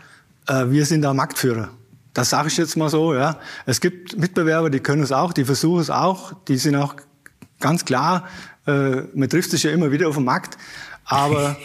[0.46, 1.70] äh, wir sind da Marktführer.
[2.12, 3.14] Das sage ich jetzt mal so.
[3.14, 3.38] Ja.
[3.64, 6.96] Es gibt Mitbewerber, die können es auch, die versuchen es auch, die sind auch
[7.60, 8.24] ganz klar,
[8.66, 10.58] äh, man trifft sich ja immer wieder auf dem Markt,
[11.06, 11.56] aber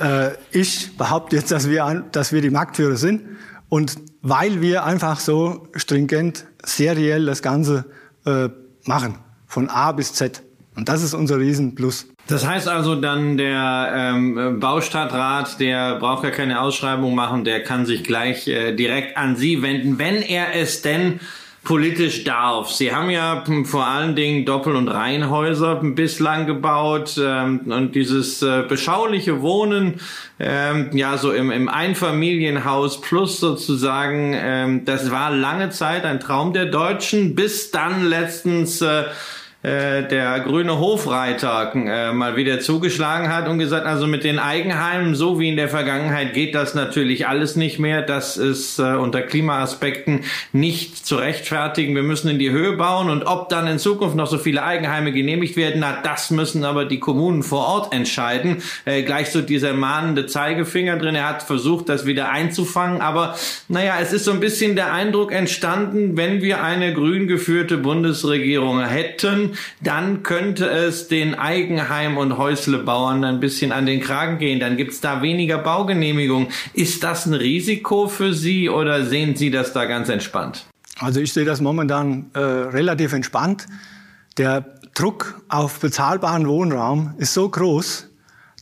[0.00, 3.22] äh, ich behaupte jetzt, dass wir, dass wir die Marktführer sind
[3.68, 7.86] und weil wir einfach so stringent, seriell das Ganze
[8.24, 8.48] äh,
[8.84, 10.42] machen, von A bis Z.
[10.76, 12.08] Und das ist unser Riesenplus.
[12.26, 17.84] Das heißt also dann, der ähm, Baustadtrat, der braucht ja keine Ausschreibung machen, der kann
[17.84, 21.20] sich gleich äh, direkt an Sie wenden, wenn er es denn
[21.64, 22.70] politisch darf.
[22.70, 28.64] Sie haben ja vor allen Dingen Doppel- und Reihenhäuser bislang gebaut ähm, und dieses äh,
[28.68, 30.00] beschauliche Wohnen,
[30.38, 36.52] ähm, ja so im, im Einfamilienhaus plus sozusagen, ähm, das war lange Zeit ein Traum
[36.52, 39.04] der Deutschen, bis dann letztens äh,
[39.64, 45.14] äh, der grüne Hofreiter äh, mal wieder zugeschlagen hat und gesagt, also mit den Eigenheimen,
[45.14, 48.02] so wie in der Vergangenheit, geht das natürlich alles nicht mehr.
[48.02, 50.20] Das ist äh, unter Klimaaspekten
[50.52, 51.94] nicht zu rechtfertigen.
[51.94, 55.12] Wir müssen in die Höhe bauen und ob dann in Zukunft noch so viele Eigenheime
[55.12, 58.58] genehmigt werden, na, das müssen aber die Kommunen vor Ort entscheiden.
[58.84, 61.14] Äh, gleich so dieser mahnende Zeigefinger drin.
[61.14, 63.34] Er hat versucht, das wieder einzufangen, aber
[63.68, 68.84] naja, es ist so ein bisschen der Eindruck entstanden, wenn wir eine grün geführte Bundesregierung
[68.84, 74.60] hätten, dann könnte es den Eigenheim- und Häuslebauern ein bisschen an den Kragen gehen.
[74.60, 76.48] Dann gibt es da weniger Baugenehmigungen.
[76.72, 80.66] Ist das ein Risiko für Sie oder sehen Sie das da ganz entspannt?
[81.00, 83.66] Also ich sehe das momentan äh, relativ entspannt.
[84.38, 84.64] Der
[84.94, 88.08] Druck auf bezahlbaren Wohnraum ist so groß,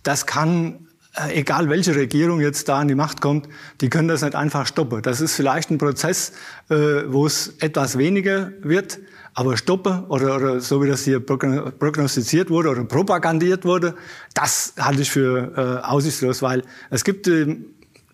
[0.03, 3.49] das kann äh, egal welche Regierung jetzt da an die Macht kommt,
[3.81, 5.03] die können das nicht einfach stoppen.
[5.03, 6.33] Das ist vielleicht ein Prozess,
[6.71, 6.75] äh,
[7.07, 8.99] wo es etwas weniger wird,
[9.35, 13.95] aber stoppen oder, oder so wie das hier prognostiziert wurde oder propagandiert wurde,
[14.35, 17.57] das halte ich für äh, aussichtslos, weil es gibt äh,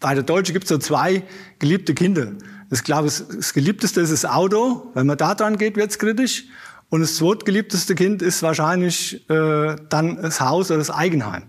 [0.01, 1.25] bei der Deutschen gibt es so zwei
[1.59, 2.33] geliebte Kinder.
[2.71, 4.91] Ich glaube, das, geliebteste ist das Auto.
[4.95, 6.45] Wenn man da dran geht, wird's kritisch.
[6.91, 11.45] Und das zweitgeliebteste Kind ist wahrscheinlich äh, dann das Haus oder das Eigenheim.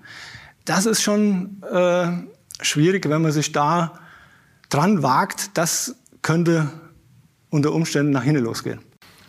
[0.65, 2.07] Das ist schon äh,
[2.61, 3.99] schwierig, wenn man sich da
[4.69, 5.57] dran wagt.
[5.57, 6.69] Das könnte
[7.49, 8.79] unter Umständen nach hinten losgehen.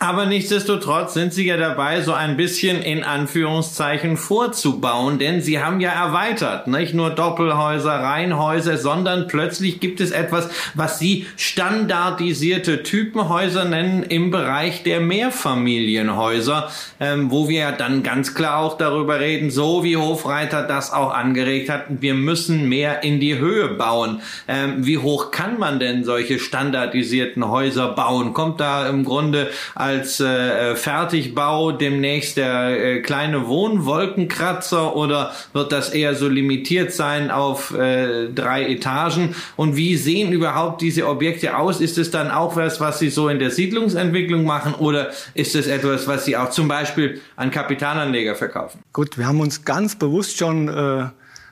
[0.03, 5.79] Aber nichtsdestotrotz sind sie ja dabei, so ein bisschen in Anführungszeichen vorzubauen, denn sie haben
[5.79, 13.67] ja erweitert, nicht nur Doppelhäuser, Reihenhäuser, sondern plötzlich gibt es etwas, was sie standardisierte Typenhäuser
[13.67, 19.85] nennen im Bereich der Mehrfamilienhäuser, ähm, wo wir dann ganz klar auch darüber reden, so
[19.85, 24.23] wie Hofreiter das auch angeregt hat, wir müssen mehr in die Höhe bauen.
[24.49, 28.33] Ähm, wie hoch kann man denn solche standardisierten Häuser bauen?
[28.33, 29.90] Kommt da im Grunde als
[30.21, 37.75] äh, Fertigbau demnächst der äh, kleine Wohnwolkenkratzer oder wird das eher so limitiert sein auf
[37.75, 39.35] äh, drei Etagen?
[39.57, 41.81] Und wie sehen überhaupt diese Objekte aus?
[41.81, 45.67] Ist es dann auch was, was Sie so in der Siedlungsentwicklung machen oder ist es
[45.67, 48.81] etwas, was Sie auch zum Beispiel an Kapitalanleger verkaufen?
[48.93, 51.07] Gut, wir haben uns ganz bewusst schon äh,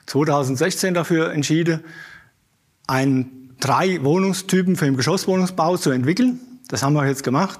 [0.05, 1.81] 2016 dafür entschieden,
[2.87, 6.39] ein drei Wohnungstypen für den Geschosswohnungsbau zu entwickeln.
[6.67, 7.59] Das haben wir jetzt gemacht.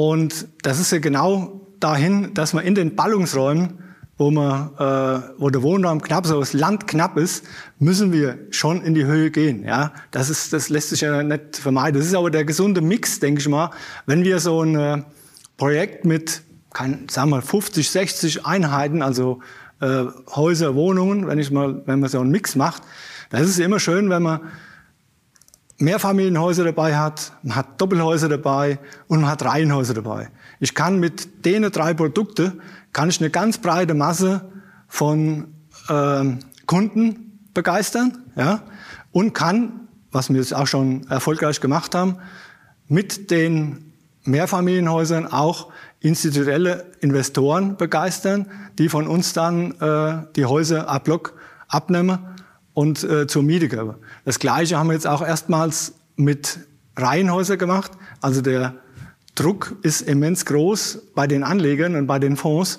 [0.00, 3.82] Und das ist ja genau dahin, dass man in den Ballungsräumen,
[4.16, 7.44] wo, man, äh, wo der Wohnraum knapp ist, wo das Land knapp ist,
[7.80, 9.64] müssen wir schon in die Höhe gehen.
[9.64, 11.98] Ja, das, ist, das lässt sich ja nicht vermeiden.
[11.98, 13.72] Das ist aber der gesunde Mix, denke ich mal.
[14.06, 15.02] Wenn wir so ein äh,
[15.56, 19.40] Projekt mit, kann, sagen wir, 50, 60 Einheiten, also
[19.80, 22.84] äh, Häuser, Wohnungen, wenn, ich mal, wenn man so einen Mix macht,
[23.30, 24.42] das ist immer schön, wenn man
[25.78, 30.28] Mehrfamilienhäuser dabei hat, man hat Doppelhäuser dabei und man hat Reihenhäuser dabei.
[30.58, 32.54] Ich kann mit denen drei Produkte
[32.92, 34.50] kann ich eine ganz breite Masse
[34.88, 35.54] von
[35.88, 36.24] äh,
[36.66, 38.62] Kunden begeistern, ja,
[39.12, 42.16] und kann, was wir jetzt auch schon erfolgreich gemacht haben,
[42.88, 43.92] mit den
[44.24, 48.46] Mehrfamilienhäusern auch institutionelle Investoren begeistern,
[48.78, 51.34] die von uns dann äh, die Häuser ab Block
[51.68, 52.18] abnehmen
[52.78, 53.96] und äh, zur Miete geben.
[54.24, 56.60] Das Gleiche haben wir jetzt auch erstmals mit
[56.94, 57.90] Reihenhäusern gemacht.
[58.20, 58.76] Also der
[59.34, 62.78] Druck ist immens groß bei den Anlegern und bei den Fonds.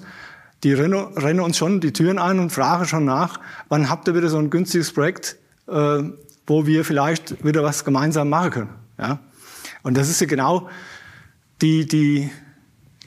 [0.63, 4.15] Die rennen, rennen uns schon die Türen ein und fragen schon nach, wann habt ihr
[4.15, 5.35] wieder so ein günstiges Projekt,
[5.67, 6.03] äh,
[6.47, 8.69] wo wir vielleicht wieder was gemeinsam machen können.
[8.97, 9.19] Ja?
[9.83, 10.69] Und das ist ja genau
[11.62, 12.29] die, die,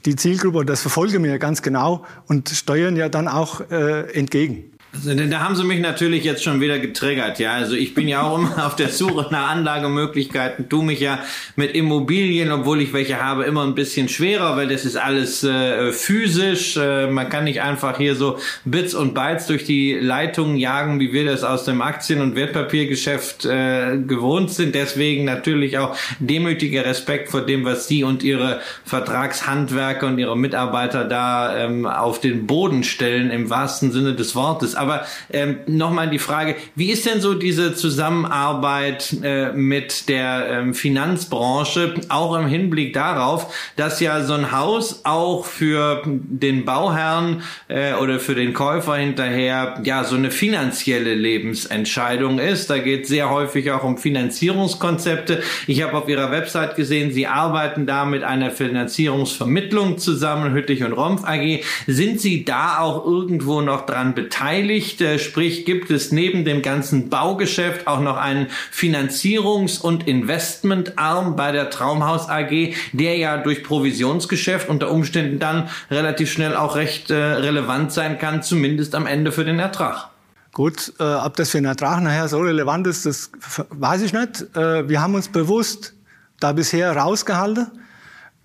[0.05, 4.72] die Zielgruppe, das verfolgen wir ganz genau und steuern ja dann auch äh, entgegen.
[4.95, 7.53] Also, da haben sie mich natürlich jetzt schon wieder getriggert, ja.
[7.53, 11.17] Also ich bin ja auch immer auf der Suche nach Anlagemöglichkeiten, tu mich ja
[11.55, 15.91] mit Immobilien, obwohl ich welche habe, immer ein bisschen schwerer, weil das ist alles äh,
[15.91, 16.77] physisch.
[16.77, 21.11] Äh, man kann nicht einfach hier so Bits und Bytes durch die Leitungen jagen, wie
[21.11, 24.75] wir das aus dem Aktien- und Wertpapiergeschäft äh, gewohnt sind.
[24.75, 31.03] Deswegen natürlich auch demütiger Respekt vor dem, was Sie und Ihre Vertragshandwerker und Ihre Mitarbeiter
[31.03, 34.75] da ähm, auf den Boden stellen, im wahrsten Sinne des Wortes.
[34.83, 40.73] Aber ähm, nochmal die Frage, wie ist denn so diese Zusammenarbeit äh, mit der ähm,
[40.73, 47.93] Finanzbranche, auch im Hinblick darauf, dass ja so ein Haus auch für den Bauherrn äh,
[47.93, 52.69] oder für den Käufer hinterher ja so eine finanzielle Lebensentscheidung ist.
[52.69, 55.41] Da geht sehr häufig auch um Finanzierungskonzepte.
[55.67, 60.93] Ich habe auf Ihrer Website gesehen, Sie arbeiten da mit einer Finanzierungsvermittlung zusammen, Hüttich und
[60.93, 61.63] Rompf AG.
[61.87, 64.72] Sind Sie da auch irgendwo noch dran beteiligt?
[64.73, 65.01] Beteiligt.
[65.01, 71.51] Äh, sprich, gibt es neben dem ganzen Baugeschäft auch noch einen Finanzierungs- und Investmentarm bei
[71.51, 77.15] der Traumhaus AG, der ja durch Provisionsgeschäft unter Umständen dann relativ schnell auch recht äh,
[77.15, 80.09] relevant sein kann, zumindest am Ende für den Ertrag.
[80.51, 83.31] Gut, äh, ob das für den Ertrag nachher so relevant ist, das
[83.69, 84.55] weiß ich nicht.
[84.55, 85.93] Äh, wir haben uns bewusst
[86.39, 87.67] da bisher rausgehalten,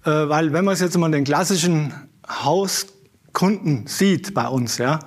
[0.04, 1.92] äh, weil wenn man es jetzt mal den klassischen
[2.26, 5.00] Hauskunden sieht bei uns, ja,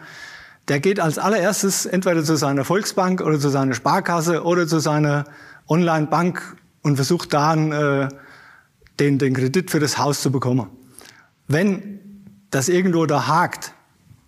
[0.71, 5.25] der geht als allererstes entweder zu seiner Volksbank oder zu seiner Sparkasse oder zu seiner
[5.67, 8.07] Online-Bank und versucht dann äh,
[8.97, 10.69] den, den Kredit für das Haus zu bekommen.
[11.49, 11.99] Wenn
[12.51, 13.73] das irgendwo da hakt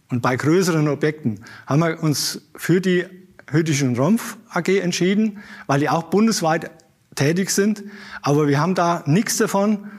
[0.09, 3.05] und bei größeren Objekten haben wir uns für die
[3.49, 6.71] Hüttich und Rumpf AG entschieden, weil die auch bundesweit
[7.15, 7.85] tätig sind.
[8.21, 9.91] Aber wir haben da nichts davon.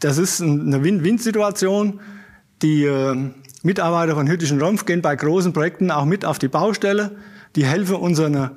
[0.00, 2.00] Das ist eine Win-Win-Situation.
[2.62, 3.30] Die äh,
[3.64, 7.16] Mitarbeiter von Hüttischen Rumpf gehen bei großen Projekten auch mit auf die Baustelle.
[7.56, 8.50] Die helfen unseren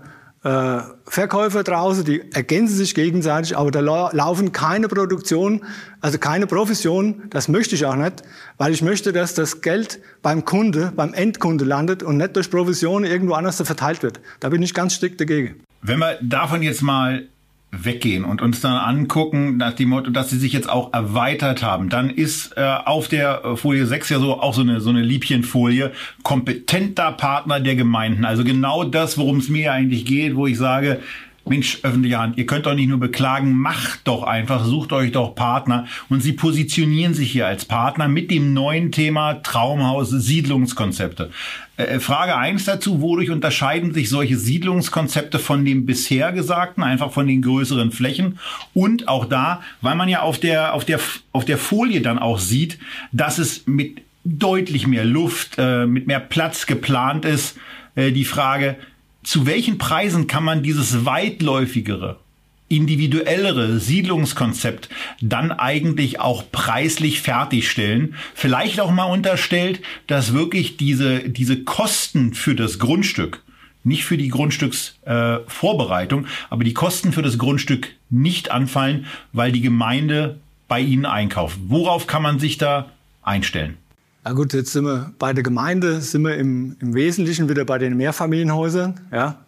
[0.44, 5.64] äh, Verkäufer draußen, die ergänzen sich gegenseitig, aber da laufen keine Produktion,
[6.02, 8.24] also keine Profession, das möchte ich auch nicht,
[8.58, 13.06] weil ich möchte, dass das Geld beim Kunde, beim Endkunde landet und nicht durch Provision
[13.06, 14.20] irgendwo anders verteilt wird.
[14.42, 15.62] Da bin ich ganz strikt dagegen.
[15.82, 17.30] Wenn wir davon jetzt mal
[17.72, 21.90] weggehen und uns dann angucken, nach dem Motto, dass sie sich jetzt auch erweitert haben,
[21.90, 25.02] dann ist äh, auf der äh, Folie 6 ja so auch so eine so eine
[25.02, 25.92] Liebchenfolie
[26.24, 28.26] kompetenter Partner der Gemeinden.
[28.26, 31.02] Also genau das, worum es mir eigentlich geht, wo ich sage,
[31.50, 35.36] Mensch, öffentliche Hand, ihr könnt doch nicht nur beklagen, macht doch einfach, sucht euch doch
[35.36, 35.88] Partner.
[36.10, 41.32] Und sie positionieren sich hier als Partner mit dem neuen Thema Traumhaus Siedlungskonzepte.
[41.78, 47.12] Äh, äh Frage eins dazu, wodurch unterscheiden sich solche Siedlungskonzepte von dem bisher Gesagten, einfach
[47.12, 48.40] von den größeren Flächen?
[48.74, 51.00] Und auch da, weil man ja auf der, auf der,
[51.32, 52.80] auf der Folie dann auch sieht,
[53.12, 57.58] dass es mit deutlich mehr Luft, äh, mit mehr Platz geplant ist,
[58.00, 58.76] die Frage,
[59.24, 62.20] zu welchen Preisen kann man dieses weitläufigere,
[62.70, 64.90] individuellere Siedlungskonzept
[65.22, 68.16] dann eigentlich auch preislich fertigstellen.
[68.34, 73.42] Vielleicht auch mal unterstellt, dass wirklich diese, diese Kosten für das Grundstück,
[73.84, 79.62] nicht für die Grundstücksvorbereitung, äh, aber die Kosten für das Grundstück nicht anfallen, weil die
[79.62, 81.58] Gemeinde bei Ihnen einkauft.
[81.68, 82.90] Worauf kann man sich da
[83.22, 83.78] einstellen?
[84.26, 87.78] Na gut, jetzt sind wir bei der Gemeinde, sind wir im, im Wesentlichen wieder bei
[87.78, 89.00] den Mehrfamilienhäusern.
[89.10, 89.46] Ja.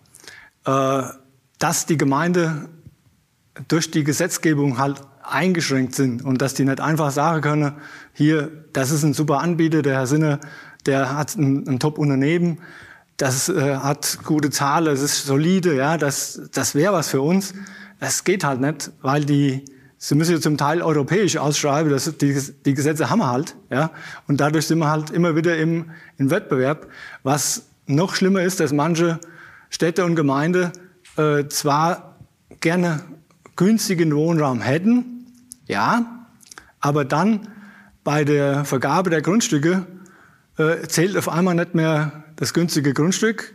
[0.66, 1.04] Äh,
[1.58, 2.70] dass die Gemeinde
[3.68, 7.74] durch die Gesetzgebung halt eingeschränkt sind und dass die nicht einfach sagen können,
[8.14, 10.40] hier, das ist ein super Anbieter, der Herr Sinne,
[10.86, 12.60] der hat ein, ein Top-Unternehmen,
[13.18, 17.54] das äh, hat gute Zahlen, das ist solide, ja, das, das wäre was für uns.
[18.00, 19.66] Das geht halt nicht, weil die
[20.02, 23.92] Sie müssen ja zum Teil europäisch ausschreiben, das, die, die Gesetze haben wir halt, ja.
[24.30, 26.88] Und dadurch sind wir halt immer wieder im, im Wettbewerb.
[27.24, 29.20] Was noch schlimmer ist, dass manche
[29.70, 30.72] Städte und Gemeinden
[31.18, 32.16] äh, zwar
[32.62, 33.04] gerne
[33.60, 35.26] günstigen Wohnraum hätten,
[35.68, 36.26] ja,
[36.80, 37.50] aber dann
[38.06, 39.86] bei der Vergabe der Grundstücke
[40.58, 43.54] äh, zählt auf einmal nicht mehr das günstige Grundstück,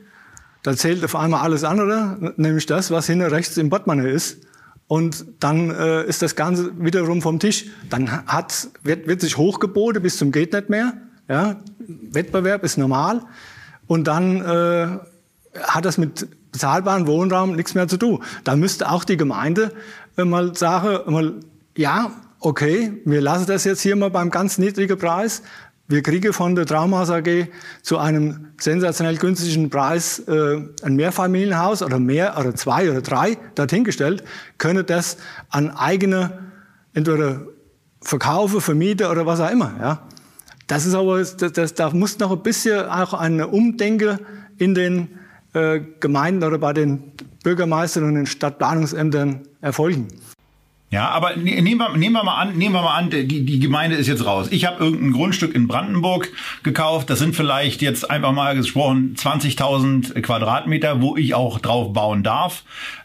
[0.62, 4.46] da zählt auf einmal alles andere, nämlich das, was hinten rechts im Portemonnaie ist.
[4.88, 7.64] Und dann äh, ist das Ganze wiederum vom Tisch.
[7.88, 10.92] Dann hat, wird, wird sich hochgeboten bis zum geht nicht mehr.
[11.30, 11.62] Ja?
[11.78, 13.22] Wettbewerb ist normal.
[13.86, 14.98] Und dann äh,
[15.62, 18.22] hat das mit bezahlbarem Wohnraum nichts mehr zu tun.
[18.44, 19.72] Da müsste auch die Gemeinde
[20.16, 21.34] äh, mal sagen, mal,
[21.76, 25.42] ja, okay, wir lassen das jetzt hier mal beim ganz niedrigen Preis.
[25.88, 27.48] Wir kriegen von der Traumhaus AG
[27.82, 33.82] zu einem sensationell günstigen Preis äh, ein Mehrfamilienhaus oder mehr oder zwei oder drei dorthin
[33.82, 34.22] gestellt,
[34.56, 35.16] können das
[35.50, 36.38] an eigene
[36.94, 37.42] entweder
[38.00, 39.74] verkaufen, vermieten oder was auch immer.
[39.80, 40.02] Ja.
[40.68, 44.20] Das ist aber, das, das, da muss noch ein bisschen auch eine Umdenke
[44.56, 45.08] in den
[45.54, 50.08] äh, Gemeinden oder bei den Bürgermeistern und den Stadtplanungsämtern erfolgen.
[50.90, 53.58] Ja, aber ne, nehmen wir, nehmen wir mal an, nehmen wir mal an, die, die
[53.58, 54.46] Gemeinde ist jetzt raus.
[54.50, 56.30] Ich habe irgendein Grundstück in Brandenburg
[56.62, 57.10] gekauft.
[57.10, 62.62] Das sind vielleicht jetzt einfach mal gesprochen 20.000 Quadratmeter, wo ich auch drauf bauen darf.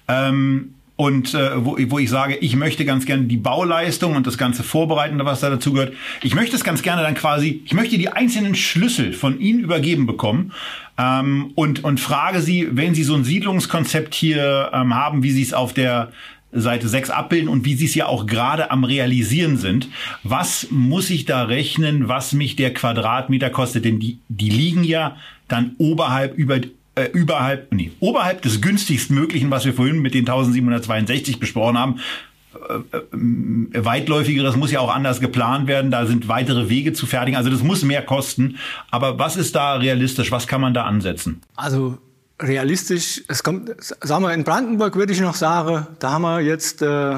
[0.07, 4.37] Ähm, und äh, wo, wo ich sage, ich möchte ganz gerne die Bauleistung und das
[4.37, 5.93] ganze Vorbereiten, was da dazu gehört.
[6.21, 10.05] Ich möchte es ganz gerne dann quasi, ich möchte die einzelnen Schlüssel von Ihnen übergeben
[10.05, 10.51] bekommen
[10.99, 15.41] ähm, und, und frage Sie, wenn Sie so ein Siedlungskonzept hier ähm, haben, wie Sie
[15.41, 16.11] es auf der
[16.51, 19.87] Seite 6 abbilden und wie Sie es ja auch gerade am realisieren sind.
[20.23, 23.85] Was muss ich da rechnen, was mich der Quadratmeter kostet?
[23.85, 25.15] Denn die, die liegen ja
[25.47, 26.59] dann oberhalb über
[26.95, 31.99] äh, überhalb, nee, oberhalb des günstigst möglichen, was wir vorhin mit den 1762 besprochen haben.
[32.53, 35.91] Äh, äh, weitläufigeres muss ja auch anders geplant werden.
[35.91, 37.37] Da sind weitere Wege zu fertigen.
[37.37, 38.57] Also das muss mehr kosten.
[38.89, 40.31] Aber was ist da realistisch?
[40.31, 41.41] Was kann man da ansetzen?
[41.55, 41.99] Also
[42.41, 46.81] realistisch, es kommt, sagen wir, in Brandenburg würde ich noch sagen, da haben wir jetzt
[46.81, 47.17] äh,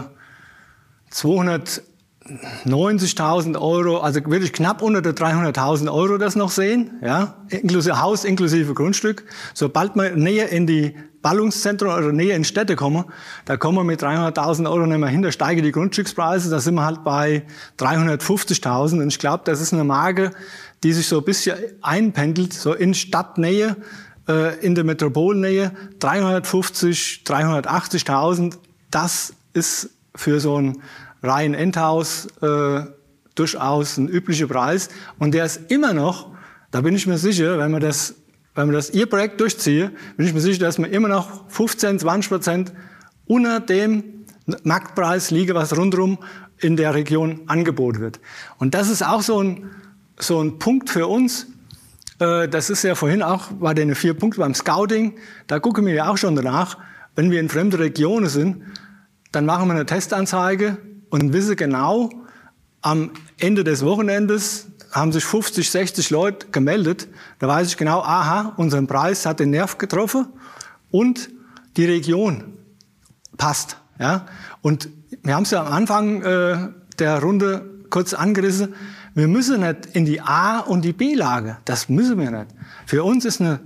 [1.13, 8.25] 290.000 Euro, also wirklich knapp unter der 300.000 Euro das noch sehen, ja, inklusive Haus,
[8.25, 9.23] inklusive Grundstück.
[9.53, 13.05] Sobald wir näher in die Ballungszentren oder näher in Städte kommen,
[13.45, 16.76] da kommen wir mit 300.000 Euro nicht mehr hin, da steigen die Grundstückspreise, da sind
[16.76, 17.43] wir halt bei
[17.80, 20.32] 350.000 und ich glaube, das ist eine Marke,
[20.84, 23.76] die sich so ein bisschen einpendelt, so in Stadtnähe,
[24.28, 28.57] äh, in der Metropolnähe 350, 380.000.
[28.89, 30.82] Das ist für so ein
[31.24, 32.82] Reihen-Endhaus äh,
[33.36, 34.89] durchaus ein üblicher Preis.
[35.19, 36.32] Und der ist immer noch,
[36.72, 38.15] da bin ich mir sicher, wenn man das,
[38.55, 41.99] wenn man das Ihr Projekt durchziehe, bin ich mir sicher, dass man immer noch 15,
[41.99, 42.73] 20 Prozent
[43.25, 44.25] unter dem
[44.63, 46.19] Marktpreis liege, was rundherum
[46.59, 48.19] in der Region angeboten wird.
[48.57, 49.71] Und das ist auch so ein,
[50.19, 51.47] so ein Punkt für uns,
[52.21, 55.15] äh, das ist ja vorhin auch bei den vier Punkten beim Scouting.
[55.47, 56.77] Da gucken wir ja auch schon danach.
[57.15, 58.63] Wenn wir in fremde Regionen sind,
[59.31, 60.77] dann machen wir eine Testanzeige
[61.09, 62.09] und wissen genau,
[62.81, 67.07] am Ende des Wochenendes haben sich 50, 60 Leute gemeldet.
[67.39, 70.27] Da weiß ich genau, aha, unseren Preis hat den Nerv getroffen
[70.91, 71.29] und
[71.77, 72.57] die Region
[73.37, 73.77] passt.
[73.99, 74.25] Ja?
[74.61, 74.89] Und
[75.23, 76.69] wir haben es ja am Anfang äh,
[76.99, 78.75] der Runde kurz angerissen.
[79.13, 81.57] Wir müssen nicht in die A- und die B-Lage.
[81.65, 82.47] Das müssen wir nicht.
[82.85, 83.59] Für uns ist eine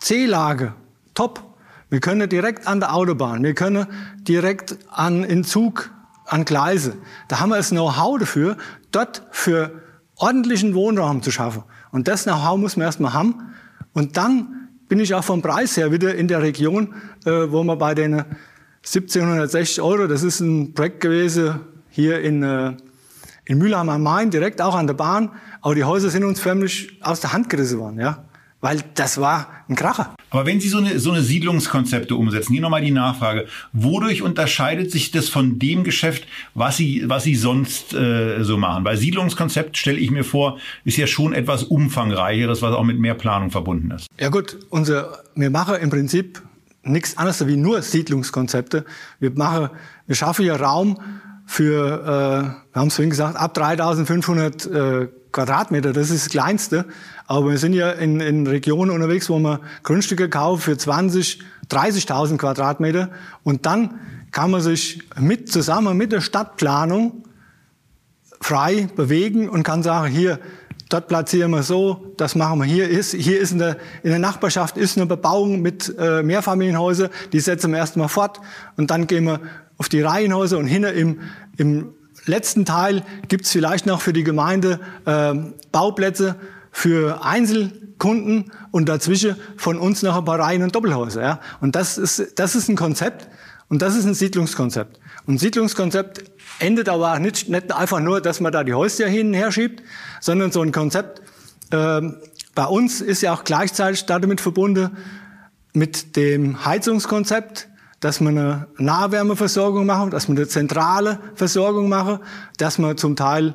[0.00, 0.74] C-Lage
[1.14, 1.42] top.
[1.90, 3.86] Wir können direkt an der Autobahn, wir können
[4.26, 5.90] direkt an in Zug,
[6.26, 6.96] an Gleise.
[7.28, 8.56] Da haben wir das Know-how dafür,
[8.90, 9.83] dort für
[10.16, 11.64] ordentlichen Wohnraum zu schaffen.
[11.90, 13.54] Und das Know-how muss man erstmal haben.
[13.92, 16.94] Und dann bin ich auch vom Preis her wieder in der Region,
[17.24, 18.24] äh, wo wir bei den
[18.84, 21.60] 1760 Euro, das ist ein Projekt gewesen
[21.90, 22.74] hier in äh,
[23.44, 25.30] in Mülheim am Main, direkt auch an der Bahn.
[25.60, 28.24] Aber die Häuser sind uns förmlich aus der Hand gerissen worden, ja.
[28.64, 30.14] Weil das war ein Kracher.
[30.30, 33.46] Aber wenn Sie so eine, so eine Siedlungskonzepte umsetzen, hier nochmal die Nachfrage.
[33.74, 38.82] Wodurch unterscheidet sich das von dem Geschäft, was Sie, was Sie sonst äh, so machen?
[38.82, 43.12] Bei Siedlungskonzept stelle ich mir vor, ist ja schon etwas umfangreicheres, was auch mit mehr
[43.12, 44.06] Planung verbunden ist.
[44.18, 46.40] Ja gut, unser, wir machen im Prinzip
[46.84, 48.86] nichts anderes wie nur Siedlungskonzepte.
[49.20, 49.68] Wir machen,
[50.06, 50.98] wir schaffen ja Raum
[51.44, 56.86] für, äh, wir haben es vorhin gesagt, ab 3500 äh, Quadratmeter, das ist das Kleinste.
[57.26, 62.36] Aber wir sind ja in, in Regionen unterwegs, wo man Grundstücke kaufen für 20, 30.000
[62.36, 63.10] Quadratmeter.
[63.42, 63.98] Und dann
[64.30, 67.24] kann man sich mit, zusammen mit der Stadtplanung
[68.40, 70.38] frei bewegen und kann sagen, hier,
[70.90, 72.88] dort platzieren wir so, das machen wir hier.
[72.88, 77.40] Ist, hier ist in der, in der Nachbarschaft ist eine Bebauung mit äh, Mehrfamilienhäusern, die
[77.40, 78.40] setzen wir erstmal fort
[78.76, 79.40] und dann gehen wir
[79.78, 81.20] auf die Reihenhäuser und hinter im,
[81.56, 81.94] im
[82.26, 85.34] letzten Teil gibt's vielleicht noch für die Gemeinde äh,
[85.72, 86.36] Bauplätze
[86.76, 91.22] für Einzelkunden und dazwischen von uns noch ein paar Reihen und Doppelhäuser.
[91.22, 91.40] Ja?
[91.60, 93.28] Und das ist, das ist ein Konzept
[93.68, 94.98] und das ist ein Siedlungskonzept.
[95.24, 96.24] Und Siedlungskonzept
[96.58, 99.84] endet aber nicht, nicht einfach nur, dass man da die Häuser hin und her schiebt,
[100.20, 101.22] sondern so ein Konzept
[101.70, 102.00] äh,
[102.56, 104.96] bei uns ist ja auch gleichzeitig damit verbunden
[105.72, 107.68] mit dem Heizungskonzept,
[108.00, 112.18] dass wir eine Nahwärmeversorgung machen, dass wir eine zentrale Versorgung machen,
[112.58, 113.54] dass wir zum Teil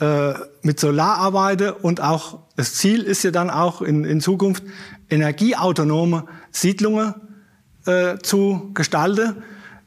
[0.00, 4.62] äh, mit Solar arbeiten und auch das Ziel ist ja dann auch in, in Zukunft
[5.10, 7.14] energieautonome Siedlungen
[7.86, 9.42] äh, zu gestalten,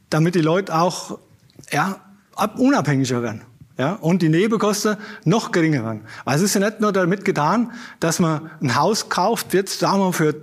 [0.09, 1.19] damit die Leute auch
[1.71, 1.97] ja,
[2.57, 3.43] unabhängiger werden.
[3.77, 6.01] Ja, und die Nebenkosten noch geringer werden.
[6.25, 9.99] Weil es ist ja nicht nur damit getan, dass man ein Haus kauft, jetzt sagen
[9.99, 10.35] wir für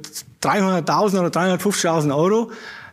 [0.42, 2.50] 300.000 oder 350.000 Euro,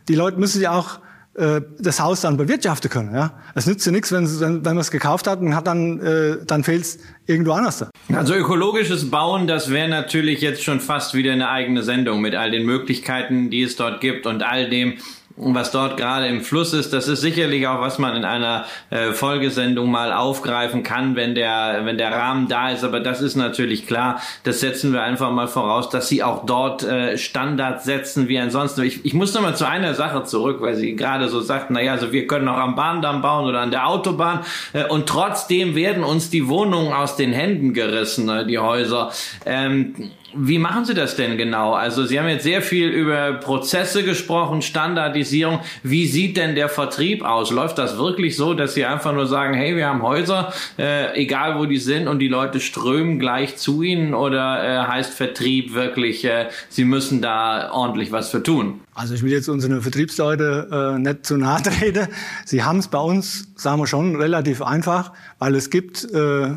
[0.08, 1.00] die Leute müssen ja auch
[1.36, 3.14] äh, das Haus dann bewirtschaften können.
[3.14, 3.32] Ja?
[3.54, 6.38] Es nützt ja nichts, wenn, wenn, wenn man es gekauft hat und hat dann, äh,
[6.46, 7.84] dann fehlt es irgendwo anders.
[8.14, 12.50] Also ökologisches Bauen, das wäre natürlich jetzt schon fast wieder eine eigene Sendung mit all
[12.50, 14.94] den Möglichkeiten, die es dort gibt und all dem,
[15.36, 19.12] was dort gerade im Fluss ist, das ist sicherlich auch, was man in einer äh,
[19.12, 22.84] Folgesendung mal aufgreifen kann, wenn der, wenn der Rahmen da ist.
[22.84, 24.20] Aber das ist natürlich klar.
[24.44, 28.82] Das setzen wir einfach mal voraus, dass sie auch dort äh, Standards setzen wie ansonsten.
[28.82, 31.92] Ich, ich muss noch mal zu einer Sache zurück, weil Sie gerade so sagten, naja,
[31.92, 34.40] also wir können auch am Bahndamm bauen oder an der Autobahn.
[34.72, 39.12] Äh, und trotzdem werden uns die Wohnungen aus den Händen gerissen, äh, die Häuser.
[39.44, 41.74] Ähm, wie machen Sie das denn genau?
[41.74, 45.60] Also Sie haben jetzt sehr viel über Prozesse gesprochen, Standardisierung.
[45.82, 47.50] Wie sieht denn der Vertrieb aus?
[47.50, 51.58] Läuft das wirklich so, dass Sie einfach nur sagen, hey, wir haben Häuser, äh, egal
[51.58, 54.14] wo die sind und die Leute strömen gleich zu Ihnen?
[54.14, 58.80] Oder äh, heißt Vertrieb wirklich, äh, Sie müssen da ordentlich was für tun?
[58.94, 62.08] Also ich will jetzt unsere Vertriebsleute äh, nicht zu nahe treten.
[62.44, 66.54] Sie haben es bei uns, sagen wir schon, relativ einfach, weil es gibt äh,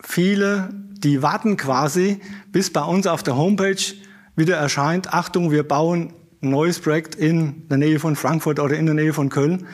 [0.00, 0.70] viele
[1.04, 2.20] die warten quasi,
[2.50, 3.94] bis bei uns auf der Homepage
[4.36, 8.86] wieder erscheint, Achtung, wir bauen ein neues Projekt in der Nähe von Frankfurt oder in
[8.86, 9.66] der Nähe von Köln.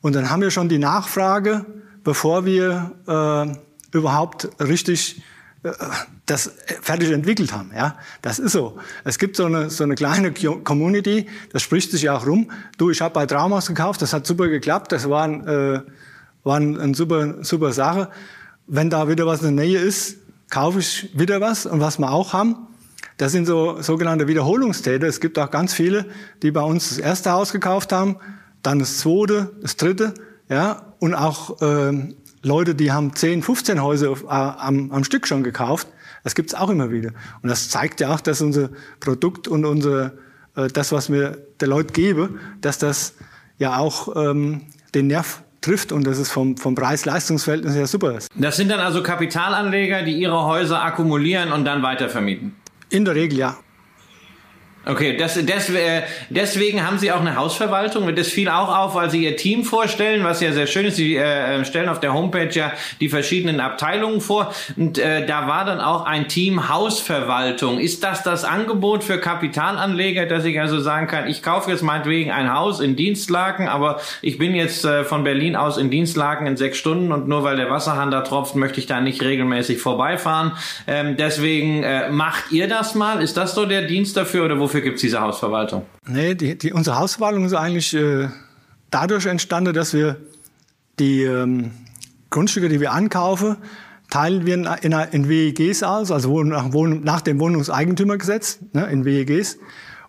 [0.00, 1.66] Und dann haben wir schon die Nachfrage,
[2.04, 5.22] bevor wir äh, überhaupt richtig
[5.62, 5.72] äh,
[6.26, 6.52] das
[6.82, 7.70] fertig entwickelt haben.
[7.74, 8.78] Ja, das ist so.
[9.04, 12.50] Es gibt so eine, so eine kleine Community, das spricht sich ja auch rum.
[12.76, 15.80] Du, ich habe bei Traumhaus gekauft, das hat super geklappt, das war, ein, äh,
[16.44, 18.10] war ein super, super Sache.
[18.66, 20.18] Wenn da wieder was in der Nähe ist,
[20.50, 21.66] kaufe ich wieder was.
[21.66, 22.68] Und was wir auch haben,
[23.16, 25.06] das sind so sogenannte Wiederholungstäter.
[25.06, 26.06] Es gibt auch ganz viele,
[26.42, 28.16] die bei uns das erste Haus gekauft haben,
[28.62, 30.14] dann das zweite, das dritte,
[30.48, 35.26] ja, und auch äh, Leute, die haben 10, 15 Häuser auf, äh, am, am Stück
[35.26, 35.88] schon gekauft.
[36.24, 37.10] Das gibt's auch immer wieder.
[37.42, 38.70] Und das zeigt ja auch, dass unser
[39.00, 40.12] Produkt und unser,
[40.56, 43.14] äh, das, was wir der Leute geben, dass das
[43.58, 44.62] ja auch ähm,
[44.94, 48.28] den Nerv trifft und das ist vom, vom Preis-Leistungs-Verhältnis her super ist.
[48.34, 52.54] Das sind dann also Kapitalanleger, die ihre Häuser akkumulieren und dann weitervermieten?
[52.90, 53.56] In der Regel ja.
[54.88, 58.16] Okay, das, das, äh, deswegen haben Sie auch eine Hausverwaltung.
[58.16, 60.96] Das fiel auch auf, weil Sie Ihr Team vorstellen, was ja sehr schön ist.
[60.96, 64.54] Sie äh, stellen auf der Homepage ja die verschiedenen Abteilungen vor.
[64.78, 67.78] Und äh, da war dann auch ein Team Hausverwaltung.
[67.78, 72.30] Ist das das Angebot für Kapitalanleger, dass ich also sagen kann, ich kaufe jetzt meinetwegen
[72.30, 76.56] ein Haus in Dienstlaken, aber ich bin jetzt äh, von Berlin aus in Dienstlaken in
[76.56, 80.52] sechs Stunden und nur weil der Wasserhahn da tropft, möchte ich da nicht regelmäßig vorbeifahren.
[80.86, 83.20] Ähm, deswegen äh, macht ihr das mal?
[83.20, 85.86] Ist das so der Dienst dafür oder wofür Wofür gibt es diese Hausverwaltung?
[86.06, 88.28] Nee, die, die, unsere Hausverwaltung ist eigentlich äh,
[88.92, 90.18] dadurch entstanden, dass wir
[91.00, 91.72] die ähm,
[92.30, 93.56] Grundstücke, die wir ankaufen,
[94.08, 99.58] teilen wir in, in, in WEGs aus, also nach, nach dem Wohnungseigentümergesetz, ne, in WEGs.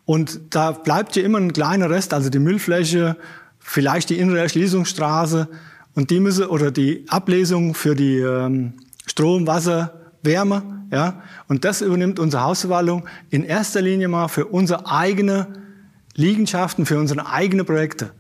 [0.06, 3.18] Und da bleibt ja immer ein kleiner Rest, also die Müllfläche,
[3.58, 5.48] vielleicht die innere Erschließungsstraße
[5.96, 8.74] und die müssen, oder die Ablesung für die ähm,
[9.08, 11.22] Strom, Wasser, Wärme, ja.
[11.48, 15.48] Und das übernimmt unsere Hausverwaltung in erster Linie mal für unsere eigene
[16.16, 18.12] Liegenschaften, für unsere eigenen Projekte.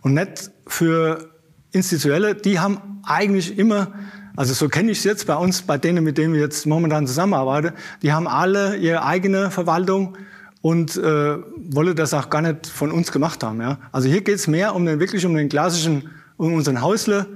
[0.00, 1.30] Und nicht für
[1.70, 3.92] Institutionelle, die haben eigentlich immer,
[4.36, 7.06] also so kenne ich es jetzt bei uns, bei denen, mit denen wir jetzt momentan
[7.06, 10.16] zusammenarbeiten, die haben alle ihre eigene Verwaltung
[10.62, 13.60] und äh, wollen das auch gar nicht von uns gemacht haben.
[13.60, 13.78] Ja?
[13.92, 17.26] Also hier geht es mehr um den wirklich um den klassischen, um unseren Häusler,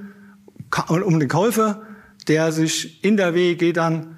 [0.88, 1.82] um den Käufer,
[2.28, 4.16] der sich in der WEG dann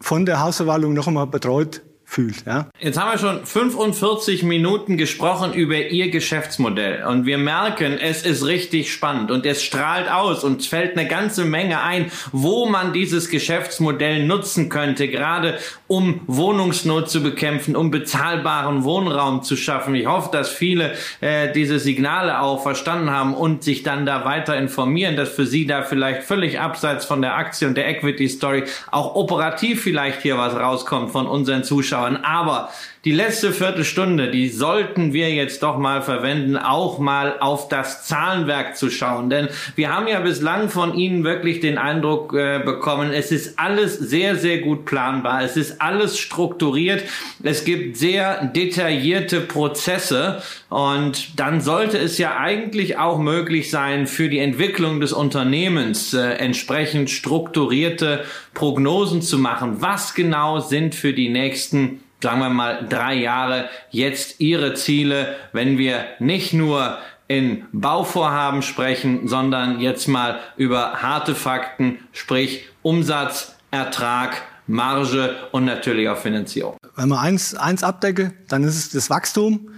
[0.00, 1.82] von der Hausverwaltung noch einmal betreut
[2.14, 2.46] fühlt.
[2.46, 2.68] Ja?
[2.78, 8.46] Jetzt haben wir schon 45 Minuten gesprochen über Ihr Geschäftsmodell und wir merken, es ist
[8.46, 13.30] richtig spannend und es strahlt aus und fällt eine ganze Menge ein, wo man dieses
[13.30, 15.58] Geschäftsmodell nutzen könnte, gerade
[15.88, 19.94] um Wohnungsnot zu bekämpfen, um bezahlbaren Wohnraum zu schaffen.
[19.96, 24.56] Ich hoffe, dass viele äh, diese Signale auch verstanden haben und sich dann da weiter
[24.56, 28.64] informieren, dass für Sie da vielleicht völlig abseits von der Aktie und der Equity Story
[28.92, 32.24] auch operativ vielleicht hier was rauskommt von unseren Zuschauern anschauen.
[32.24, 32.70] Aber
[33.04, 38.76] die letzte Viertelstunde, die sollten wir jetzt doch mal verwenden, auch mal auf das Zahlenwerk
[38.76, 39.28] zu schauen.
[39.28, 43.98] Denn wir haben ja bislang von Ihnen wirklich den Eindruck äh, bekommen, es ist alles
[43.98, 45.42] sehr, sehr gut planbar.
[45.42, 47.04] Es ist alles strukturiert.
[47.42, 50.42] Es gibt sehr detaillierte Prozesse.
[50.70, 56.20] Und dann sollte es ja eigentlich auch möglich sein, für die Entwicklung des Unternehmens äh,
[56.20, 58.24] entsprechend strukturierte
[58.54, 59.76] Prognosen zu machen.
[59.80, 65.76] Was genau sind für die nächsten sagen wir mal, drei Jahre jetzt Ihre Ziele, wenn
[65.76, 66.96] wir nicht nur
[67.28, 76.08] in Bauvorhaben sprechen, sondern jetzt mal über harte Fakten, sprich Umsatz, Ertrag, Marge und natürlich
[76.08, 76.78] auch Finanzierung.
[76.96, 79.68] Wenn man eins, eins abdecke, dann ist es das Wachstum.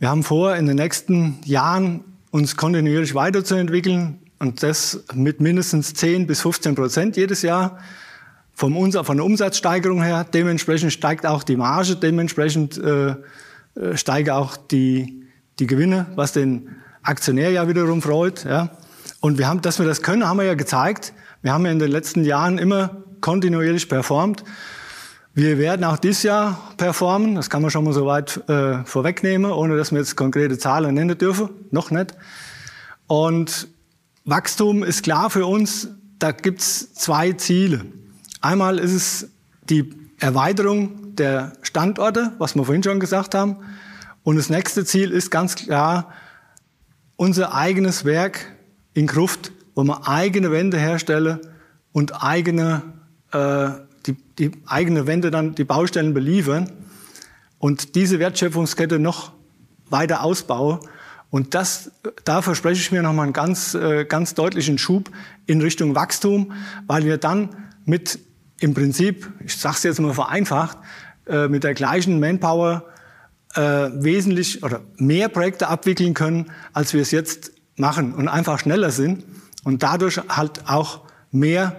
[0.00, 2.02] Wir haben vor, in den nächsten Jahren
[2.32, 7.78] uns kontinuierlich weiterzuentwickeln und das mit mindestens 10 bis 15 Prozent jedes Jahr.
[8.60, 13.16] Vom Umsatz, von der Umsatzsteigerung her, dementsprechend steigt auch die Marge, dementsprechend äh, äh,
[13.94, 15.24] steigen auch die,
[15.58, 16.68] die Gewinne, was den
[17.02, 18.44] Aktionär ja wiederum freut.
[18.44, 18.76] Ja.
[19.20, 21.14] Und wir haben, dass wir das können, haben wir ja gezeigt.
[21.40, 24.44] Wir haben ja in den letzten Jahren immer kontinuierlich performt.
[25.32, 27.36] Wir werden auch dieses Jahr performen.
[27.36, 30.94] Das kann man schon mal so weit äh, vorwegnehmen, ohne dass wir jetzt konkrete Zahlen
[30.94, 31.48] nennen dürfen.
[31.70, 32.14] Noch nicht.
[33.06, 33.68] Und
[34.26, 35.88] Wachstum ist klar für uns.
[36.18, 37.86] Da gibt's zwei Ziele.
[38.40, 39.30] Einmal ist es
[39.68, 43.56] die Erweiterung der Standorte, was wir vorhin schon gesagt haben.
[44.22, 46.12] Und das nächste Ziel ist ganz klar
[47.16, 48.46] unser eigenes Werk
[48.94, 51.38] in Gruft, wo wir eigene Wände herstellen
[51.92, 52.82] und eigene,
[53.32, 53.70] äh,
[54.06, 56.70] die, die eigene Wände dann die Baustellen beliefern
[57.58, 59.32] und diese Wertschöpfungskette noch
[59.90, 60.80] weiter ausbauen.
[61.28, 61.92] Und das,
[62.24, 65.10] da verspreche ich mir nochmal einen ganz, äh, ganz deutlichen Schub
[65.46, 66.52] in Richtung Wachstum,
[66.86, 67.50] weil wir dann
[67.84, 68.18] mit
[68.60, 70.78] im Prinzip, ich sage es jetzt mal vereinfacht,
[71.26, 72.84] äh, mit der gleichen Manpower
[73.54, 78.90] äh, wesentlich oder mehr Projekte abwickeln können, als wir es jetzt machen und einfach schneller
[78.90, 79.24] sind
[79.64, 81.00] und dadurch halt auch
[81.32, 81.76] mehr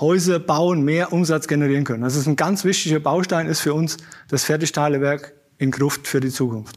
[0.00, 2.02] Häuser bauen, mehr Umsatz generieren können.
[2.02, 3.98] Das ist ein ganz wichtiger Baustein, ist für uns
[4.28, 6.76] das Fertigteilewerk in Gruft für die Zukunft.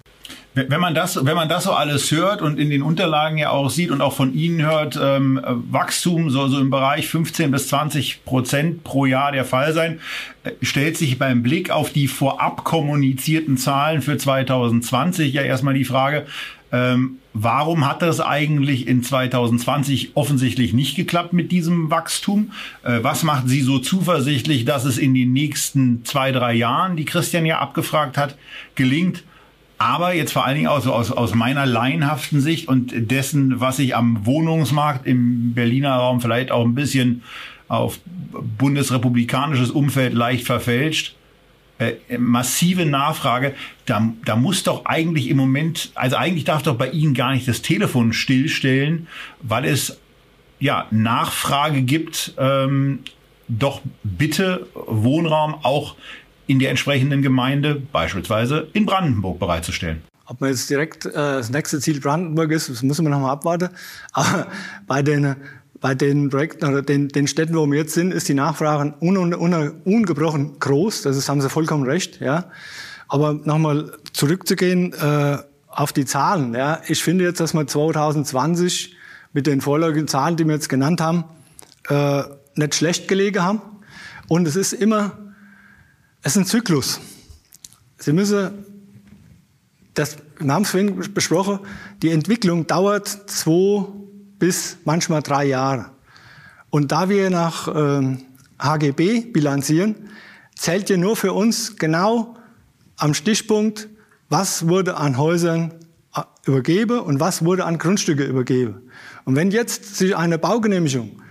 [0.55, 3.69] Wenn man das, wenn man das so alles hört und in den Unterlagen ja auch
[3.69, 8.23] sieht und auch von Ihnen hört, ähm, Wachstum soll so im Bereich 15 bis 20
[8.23, 9.99] Prozent pro Jahr der Fall sein,
[10.45, 15.83] äh, stellt sich beim Blick auf die vorab kommunizierten Zahlen für 2020 ja erstmal die
[15.83, 16.25] Frage,
[16.71, 22.51] ähm, warum hat das eigentlich in 2020 offensichtlich nicht geklappt mit diesem Wachstum?
[22.83, 27.05] Äh, was macht Sie so zuversichtlich, dass es in den nächsten zwei, drei Jahren, die
[27.05, 28.37] Christian ja abgefragt hat,
[28.75, 29.23] gelingt?
[29.77, 33.77] Aber jetzt vor allen Dingen auch so aus, aus meiner laienhaften Sicht und dessen, was
[33.77, 37.23] sich am Wohnungsmarkt im Berliner Raum vielleicht auch ein bisschen
[37.67, 37.99] auf
[38.57, 41.15] bundesrepublikanisches Umfeld leicht verfälscht,
[41.77, 43.53] äh, massive Nachfrage,
[43.85, 47.47] da, da muss doch eigentlich im Moment, also eigentlich darf doch bei Ihnen gar nicht
[47.47, 49.07] das Telefon stillstellen,
[49.41, 49.99] weil es
[50.59, 52.99] ja Nachfrage gibt, ähm,
[53.49, 55.95] doch bitte Wohnraum auch
[56.47, 60.01] in der entsprechenden Gemeinde, beispielsweise in Brandenburg, bereitzustellen.
[60.27, 63.31] Ob man jetzt direkt äh, das nächste Ziel Brandenburg ist, das müssen wir noch mal
[63.31, 63.69] abwarten.
[64.13, 64.47] Aber
[64.87, 65.35] bei den,
[65.79, 69.17] bei den Projekten oder den, den Städten, wo wir jetzt sind, ist die Nachfrage un,
[69.17, 71.03] un, un, ungebrochen groß.
[71.03, 72.21] Das ist, haben Sie vollkommen recht.
[72.21, 72.45] Ja.
[73.07, 75.37] Aber nochmal zurückzugehen äh,
[75.67, 76.55] auf die Zahlen.
[76.55, 76.81] Ja.
[76.87, 78.95] Ich finde jetzt, dass wir 2020
[79.33, 81.25] mit den vorläufigen Zahlen, die wir jetzt genannt haben,
[81.89, 82.23] äh,
[82.55, 83.61] nicht schlecht gelegen haben.
[84.27, 85.24] Und es ist immer
[86.25, 86.99] es ist ein Zyklus.
[87.99, 88.65] Sie müssen,
[89.93, 91.59] das, wir haben es vorhin besprochen,
[92.01, 93.85] die Entwicklung dauert zwei
[94.39, 95.91] bis manchmal drei Jahre.
[96.71, 98.23] Und da wir nach ähm,
[98.57, 100.09] HGB bilanzieren,
[100.55, 102.35] zählt ja nur für uns genau
[102.97, 103.87] am Stichpunkt,
[104.27, 105.75] was wurde an Häusern
[106.15, 108.89] äh, übergeben und was wurde an Grundstücke übergeben.
[109.25, 111.21] Und wenn jetzt sich eine Baugenehmigung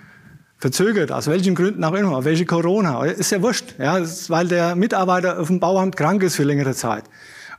[0.64, 4.74] verzögert, aus welchen Gründen auch immer, welche Corona, ist ja wurscht, ja, ist, weil der
[4.76, 7.04] Mitarbeiter auf dem Bauamt krank ist für längere Zeit.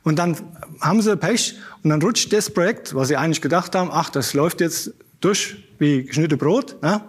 [0.02, 0.36] Und dann
[0.80, 1.54] haben sie Pech
[1.84, 5.56] und dann rutscht das Projekt, was sie eigentlich gedacht haben, ach, das läuft jetzt durch
[5.78, 7.02] wie geschnitte Brot, ja,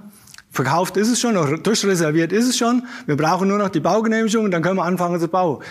[0.51, 4.45] verkauft ist es schon, oder durchreserviert ist es schon, wir brauchen nur noch die Baugenehmigung
[4.45, 5.63] und dann können wir anfangen zu bauen.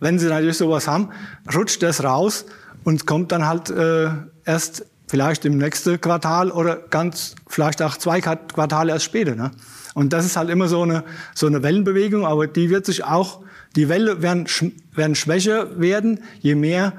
[0.00, 1.10] Wenn sie natürlich sowas haben,
[1.54, 2.46] rutscht das raus
[2.82, 4.08] und kommt dann halt äh,
[4.44, 9.34] erst vielleicht im nächsten Quartal oder ganz vielleicht auch zwei Quartale erst später.
[9.34, 9.50] Ne?
[9.94, 11.02] Und das ist halt immer so eine,
[11.34, 13.40] so eine Wellenbewegung, aber die wird sich auch,
[13.74, 14.46] die Welle werden,
[14.94, 16.92] werden schwächer werden, je mehr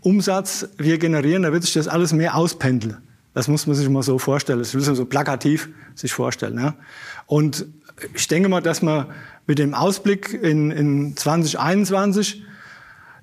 [0.00, 2.98] Umsatz wir generieren, da wird sich das alles mehr auspendeln.
[3.34, 6.58] Das muss man sich mal so vorstellen, das muss man so plakativ sich vorstellen.
[6.58, 6.74] Ja?
[7.26, 7.66] Und
[8.14, 9.06] ich denke mal, dass man
[9.46, 12.44] mit dem Ausblick in, in 2021,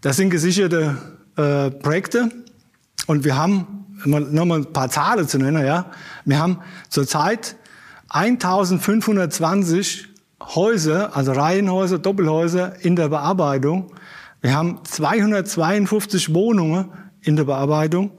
[0.02, 0.98] das sind gesicherte
[1.38, 2.30] äh, Projekte
[3.08, 5.92] und wir haben nochmal ein paar Zahlen zu nennen, ja.
[6.26, 7.56] Wir haben zurzeit
[8.10, 10.10] 1520
[10.42, 13.92] Häuser, also Reihenhäuser, Doppelhäuser in der Bearbeitung.
[14.42, 16.92] Wir haben 252 Wohnungen
[17.22, 18.12] in der Bearbeitung.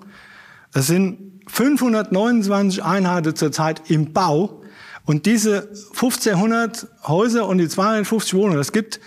[0.72, 4.62] Es sind 529 Einheiten zurzeit im Bau.
[5.04, 8.98] Und diese 1500 Häuser und die 250 Wohnungen, das gibt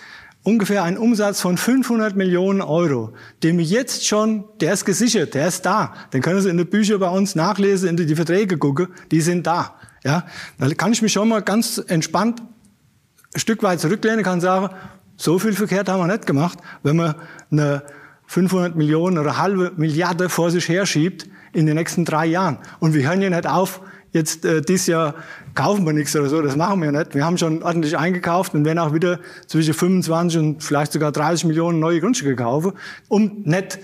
[0.49, 5.65] ungefähr einen Umsatz von 500 Millionen Euro, dem jetzt schon, der ist gesichert, der ist
[5.65, 5.93] da.
[6.11, 9.45] Den können Sie in den Büchern bei uns nachlesen, in die Verträge gucken, die sind
[9.45, 9.75] da.
[10.03, 10.25] Ja,
[10.57, 12.41] da kann ich mich schon mal ganz entspannt
[13.33, 14.73] ein Stück weit zurücklehnen, kann sagen,
[15.15, 17.15] so viel verkehrt haben wir nicht gemacht, wenn wir
[17.51, 17.83] eine
[18.25, 22.57] 500 Millionen oder halbe Milliarde vor sich herschiebt in den nächsten drei Jahren.
[22.79, 23.81] Und wir hören ja nicht auf,
[24.11, 25.15] jetzt äh, dieses Jahr
[25.55, 27.15] kaufen wir nichts oder so, das machen wir nicht.
[27.15, 31.45] Wir haben schon ordentlich eingekauft und werden auch wieder zwischen 25 und vielleicht sogar 30
[31.45, 32.73] Millionen neue Grundstücke kaufen,
[33.07, 33.79] um nicht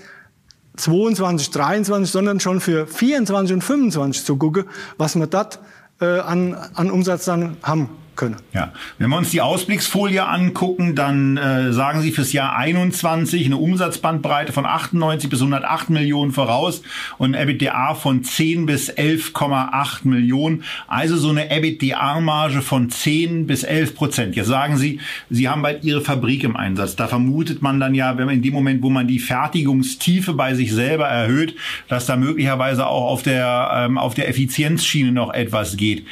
[0.76, 4.64] 22, 23, sondern schon für 24 und 25 zu gucken,
[4.98, 5.58] was wir dort
[6.00, 8.36] äh, an, an Umsatz dann haben können.
[8.52, 13.56] Ja, wenn wir uns die Ausblicksfolie angucken, dann äh, sagen Sie fürs Jahr 21 eine
[13.56, 16.82] Umsatzbandbreite von 98 bis 108 Millionen voraus
[17.18, 20.64] und ein EBITDA von 10 bis 11,8 Millionen.
[20.88, 24.36] Also so eine EBITDA-Marge von 10 bis 11 Prozent.
[24.36, 25.00] Jetzt sagen Sie,
[25.30, 26.96] Sie haben bald Ihre Fabrik im Einsatz.
[26.96, 30.54] Da vermutet man dann ja, wenn man in dem Moment, wo man die Fertigungstiefe bei
[30.54, 31.54] sich selber erhöht,
[31.88, 36.06] dass da möglicherweise auch auf der, ähm, auf der Effizienzschiene noch etwas geht.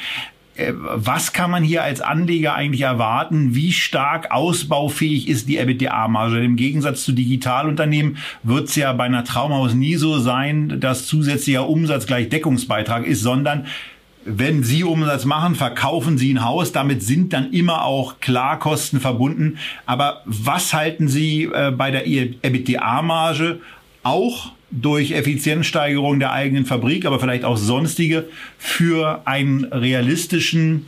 [0.55, 3.55] Äh, was kann man hier als Anleger eigentlich erwarten?
[3.55, 6.43] Wie stark ausbaufähig ist die EBITDA-Marge?
[6.43, 11.67] Im Gegensatz zu Digitalunternehmen wird es ja bei einer Traumhaus nie so sein, dass zusätzlicher
[11.67, 13.65] Umsatz gleich Deckungsbeitrag ist, sondern
[14.27, 16.71] wenn Sie Umsatz machen, verkaufen Sie ein Haus.
[16.71, 19.59] Damit sind dann immer auch Klarkosten verbunden.
[19.85, 23.59] Aber was halten Sie äh, bei der EBITDA-Marge
[24.05, 30.85] auch durch Effizienzsteigerung der eigenen Fabrik, aber vielleicht auch sonstige, für einen realistischen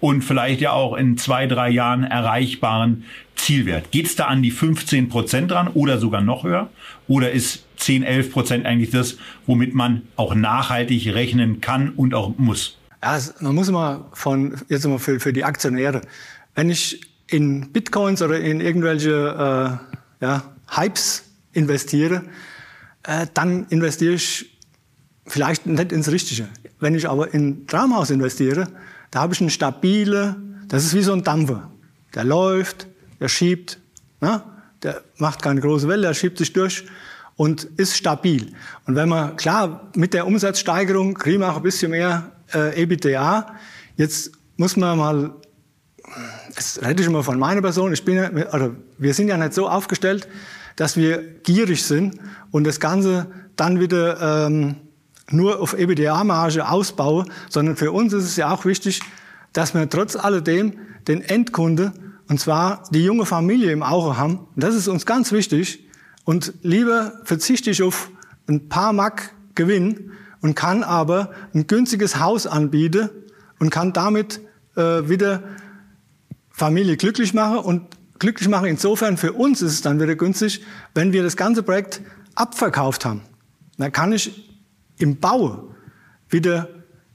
[0.00, 3.04] und vielleicht ja auch in zwei, drei Jahren erreichbaren
[3.36, 3.90] Zielwert.
[3.90, 6.70] Geht es da an die 15 Prozent dran oder sogar noch höher?
[7.06, 12.36] Oder ist 10, 11 Prozent eigentlich das, womit man auch nachhaltig rechnen kann und auch
[12.38, 12.78] muss?
[13.02, 16.00] Ja, man muss immer von, jetzt mal für, für die Aktionäre,
[16.54, 19.80] wenn ich in Bitcoins oder in irgendwelche
[20.20, 22.24] äh, ja, Hypes investiere,
[23.04, 24.58] äh, dann investiere ich
[25.26, 26.48] vielleicht nicht ins Richtige.
[26.80, 28.68] Wenn ich aber in Traumhaus investiere,
[29.10, 30.36] da habe ich eine stabile,
[30.68, 31.70] das ist wie so ein Dampfer.
[32.14, 32.88] Der läuft,
[33.20, 33.78] der schiebt,
[34.20, 34.42] ne?
[34.82, 36.84] der macht keine große Welle, der schiebt sich durch
[37.36, 38.52] und ist stabil.
[38.86, 43.54] Und wenn man, klar, mit der Umsatzsteigerung kriegen wir auch ein bisschen mehr äh, EBITDA.
[43.96, 45.34] Jetzt muss man mal,
[46.54, 49.68] das rede ich immer von meiner Person, ich bin, oder wir sind ja nicht so
[49.68, 50.28] aufgestellt,
[50.76, 52.18] dass wir gierig sind
[52.50, 54.76] und das Ganze dann wieder ähm,
[55.30, 59.00] nur auf EBITDA-Marge ausbauen, sondern für uns ist es ja auch wichtig,
[59.52, 60.74] dass wir trotz alledem
[61.06, 61.92] den Endkunde,
[62.28, 64.46] und zwar die junge Familie im Auge haben.
[64.56, 65.86] Das ist uns ganz wichtig.
[66.24, 68.10] Und lieber verzichte ich auf
[68.48, 73.10] ein paar Mark Gewinn und kann aber ein günstiges Haus anbieten
[73.60, 74.40] und kann damit
[74.76, 75.42] äh, wieder
[76.50, 77.82] Familie glücklich machen und
[78.24, 78.66] glücklich machen.
[78.66, 80.62] Insofern für uns ist es dann wieder günstig,
[80.94, 82.00] wenn wir das ganze Projekt
[82.34, 83.20] abverkauft haben.
[83.76, 84.50] Dann kann ich
[84.96, 85.74] im Bau
[86.30, 86.70] wieder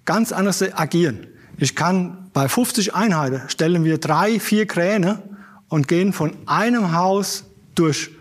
[0.06, 1.26] ganz anders agieren.
[1.58, 5.24] Ich kann bei 50 Einheiten stellen wir drei, vier Kräne
[5.68, 8.12] und gehen von einem Haus durch.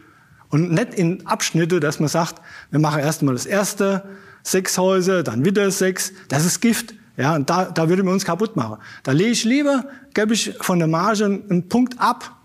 [0.49, 4.09] Und nicht in Abschnitte, dass man sagt, wir machen erst mal das erste,
[4.43, 6.13] sechs Häuser, dann wieder sechs.
[6.29, 6.95] Das ist Gift.
[7.19, 8.79] Ja, und da, da würde man uns kaputt machen.
[9.03, 9.85] Da lege ich lieber,
[10.15, 12.38] gebe ich von der Marge einen Punkt ab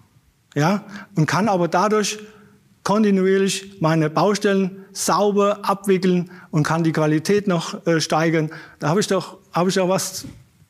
[0.55, 0.83] ja,
[1.15, 2.19] und kann aber dadurch
[2.83, 8.51] kontinuierlich meine Baustellen sauber abwickeln und kann die Qualität noch äh, steigern.
[8.79, 10.25] Da habe ich doch, habe ich doch was,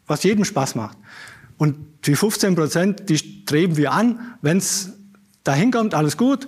[0.08, 0.98] was jedem Spaß macht.
[1.58, 1.76] Und
[2.06, 4.36] die 15 Prozent, die streben wir an.
[4.42, 4.94] Wenn es
[5.44, 6.48] dahin kommt, alles gut.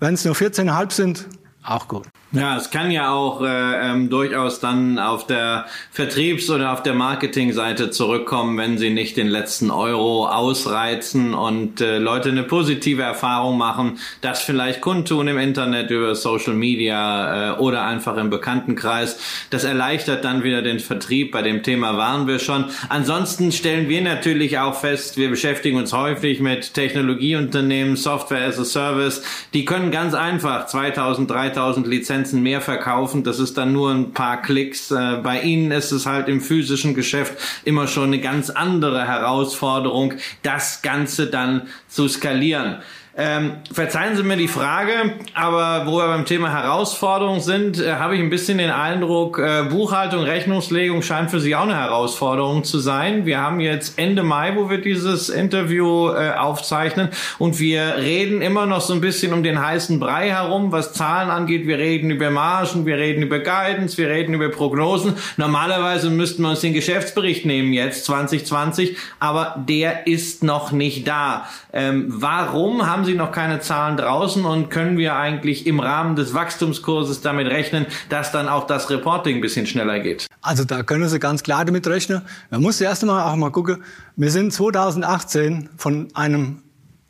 [0.00, 1.28] Wenn es nur 14,5 sind,
[1.62, 2.06] auch gut.
[2.34, 3.46] Ja, es kann ja auch äh,
[3.90, 9.28] ähm, durchaus dann auf der Vertriebs- oder auf der Marketingseite zurückkommen, wenn sie nicht den
[9.28, 15.92] letzten Euro ausreizen und äh, Leute eine positive Erfahrung machen, das vielleicht kundtun im Internet
[15.92, 19.16] über Social Media äh, oder einfach im Bekanntenkreis.
[19.50, 21.30] Das erleichtert dann wieder den Vertrieb.
[21.30, 22.64] Bei dem Thema waren wir schon.
[22.88, 28.64] Ansonsten stellen wir natürlich auch fest, wir beschäftigen uns häufig mit Technologieunternehmen, Software as a
[28.64, 29.22] Service.
[29.52, 33.22] Die können ganz einfach 2000, 3000 Lizenzen Lizenzen mehr verkaufen.
[33.22, 34.90] Das ist dann nur ein paar Klicks.
[34.90, 40.14] Äh, bei Ihnen ist es halt im physischen Geschäft immer schon eine ganz andere Herausforderung,
[40.42, 42.78] das Ganze dann zu skalieren.
[43.16, 44.92] Ähm, verzeihen Sie mir die Frage,
[45.34, 49.62] aber wo wir beim Thema Herausforderung sind, äh, habe ich ein bisschen den Eindruck, äh,
[49.70, 53.24] Buchhaltung, Rechnungslegung scheint für Sie auch eine Herausforderung zu sein.
[53.24, 58.66] Wir haben jetzt Ende Mai, wo wir dieses Interview äh, aufzeichnen und wir reden immer
[58.66, 61.68] noch so ein bisschen um den heißen Brei herum, was Zahlen angeht.
[61.68, 65.14] Wir reden über Margen, wir reden über Guidance, wir reden über Prognosen.
[65.36, 71.46] Normalerweise müssten wir uns den Geschäftsbericht nehmen jetzt 2020, aber der ist noch nicht da.
[71.72, 76.34] Ähm, warum haben Sie noch keine Zahlen draußen und können wir eigentlich im Rahmen des
[76.34, 80.26] Wachstumskurses damit rechnen, dass dann auch das Reporting ein bisschen schneller geht?
[80.42, 82.22] Also da können Sie ganz klar damit rechnen.
[82.50, 83.82] Man muss erst einmal auch mal gucken,
[84.16, 86.62] wir sind 2018 von einem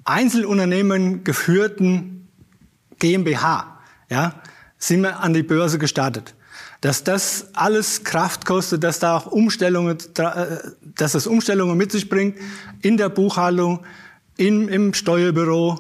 [0.04, 2.28] Einzelunternehmen geführten
[2.98, 3.74] GmbH
[4.14, 4.34] ja,
[4.78, 6.34] sind wir an die Börse gestartet.
[6.80, 10.34] Dass das alles Kraft kostet, dass da auch Umstellungen, äh,
[10.96, 12.36] dass das Umstellungen mit sich bringt
[12.82, 13.80] in der Buchhaltung,
[14.36, 15.78] in, im Steuerbüro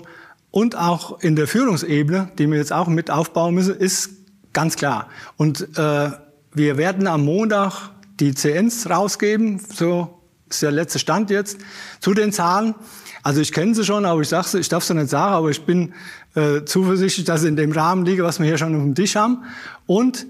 [0.50, 4.10] und auch in der Führungsebene, die wir jetzt auch mit aufbauen müssen, ist
[4.52, 5.08] ganz klar.
[5.36, 6.10] Und äh,
[6.52, 7.90] wir werden am Montag
[8.20, 11.58] die CNs rausgeben, so ist der letzte Stand jetzt,
[12.00, 12.74] zu den Zahlen.
[13.22, 15.64] Also ich kenne sie schon, aber ich sag's, ich darf es nicht sagen, aber ich
[15.64, 15.94] bin
[16.34, 19.16] äh, zuversichtlich, dass sie in dem Rahmen liegen, was wir hier schon auf dem Tisch
[19.16, 19.44] haben.
[19.86, 20.26] Und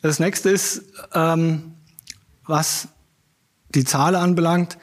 [0.00, 1.74] das nächste ist, ähm,
[2.46, 2.88] was
[3.74, 4.78] die Zahl anbelangt,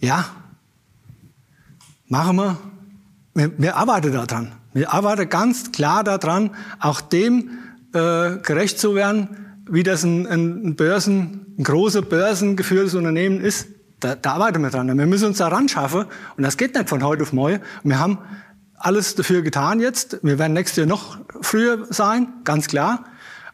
[0.00, 0.24] ja,
[2.08, 2.58] machen wir,
[3.34, 4.52] wir, wir arbeiten daran.
[4.72, 6.50] Wir arbeiten ganz klar daran,
[6.80, 7.50] auch dem
[7.92, 13.68] äh, gerecht zu werden, wie das ein, ein Börsen, ein großer börsengeführtes Unternehmen ist.
[14.00, 14.86] Da, da arbeiten wir dran.
[14.96, 16.04] Wir müssen uns daran schaffen.
[16.36, 17.60] Und das geht nicht von heute auf morgen.
[17.82, 18.18] Wir haben
[18.76, 20.18] alles dafür getan jetzt.
[20.22, 23.04] Wir werden nächstes Jahr noch früher sein, ganz klar.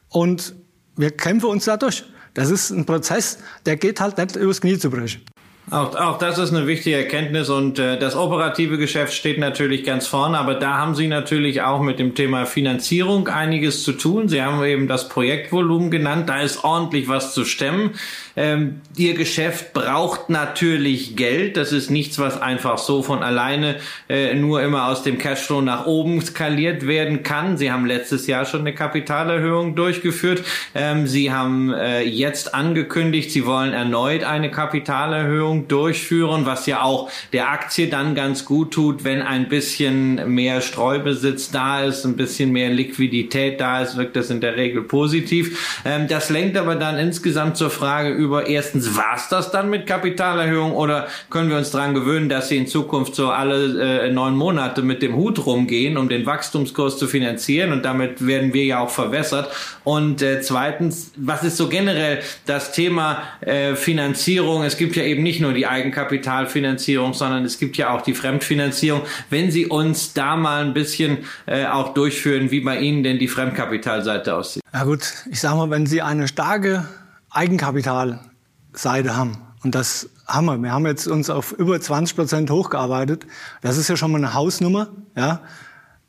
[0.09, 0.55] Und
[0.97, 2.05] wir kämpfen uns dadurch.
[2.35, 5.23] Das ist ein Prozess, der geht halt nicht übers Knie zu brechen.
[5.71, 10.07] Auch, auch das ist eine wichtige Erkenntnis und äh, das operative Geschäft steht natürlich ganz
[10.07, 14.29] vorne, aber da haben Sie natürlich auch mit dem Thema Finanzierung einiges zu tun.
[14.29, 17.93] Sie haben eben das Projektvolumen genannt, da ist ordentlich was zu stemmen.
[18.37, 23.76] Ähm, Ihr Geschäft braucht natürlich Geld, das ist nichts, was einfach so von alleine
[24.09, 27.57] äh, nur immer aus dem Cashflow nach oben skaliert werden kann.
[27.57, 30.43] Sie haben letztes Jahr schon eine Kapitalerhöhung durchgeführt.
[30.74, 37.11] Ähm, Sie haben äh, jetzt angekündigt, Sie wollen erneut eine Kapitalerhöhung durchführen, was ja auch
[37.33, 42.53] der Aktie dann ganz gut tut, wenn ein bisschen mehr Streubesitz da ist, ein bisschen
[42.53, 45.80] mehr Liquidität da ist, wirkt das in der Regel positiv.
[45.85, 49.87] Ähm, das lenkt aber dann insgesamt zur Frage über, erstens, war es das dann mit
[49.87, 54.37] Kapitalerhöhung oder können wir uns daran gewöhnen, dass sie in Zukunft so alle äh, neun
[54.37, 58.81] Monate mit dem Hut rumgehen, um den Wachstumskurs zu finanzieren und damit werden wir ja
[58.81, 59.51] auch verwässert.
[59.85, 64.62] Und äh, zweitens, was ist so generell das Thema äh, Finanzierung?
[64.62, 69.03] Es gibt ja eben nicht nur die Eigenkapitalfinanzierung, sondern es gibt ja auch die Fremdfinanzierung.
[69.31, 73.29] Wenn Sie uns da mal ein bisschen äh, auch durchführen, wie bei Ihnen denn die
[73.29, 74.62] Fremdkapitalseite aussieht.
[74.73, 75.01] Ja gut,
[75.31, 76.87] ich sage mal, wenn Sie eine starke
[77.33, 83.26] Eigenkapitalseite haben, und das haben wir, wir haben jetzt uns auf über 20 Prozent hochgearbeitet,
[83.61, 85.43] das ist ja schon mal eine Hausnummer, ja,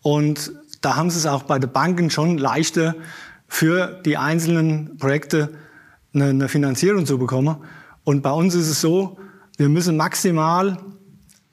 [0.02, 0.52] und
[0.82, 2.96] da haben Sie es auch bei den Banken schon leichter
[3.48, 5.50] für die einzelnen Projekte
[6.14, 7.58] eine, eine Finanzierung zu bekommen.
[8.04, 9.18] Und bei uns ist es so,
[9.58, 10.78] wir müssen maximal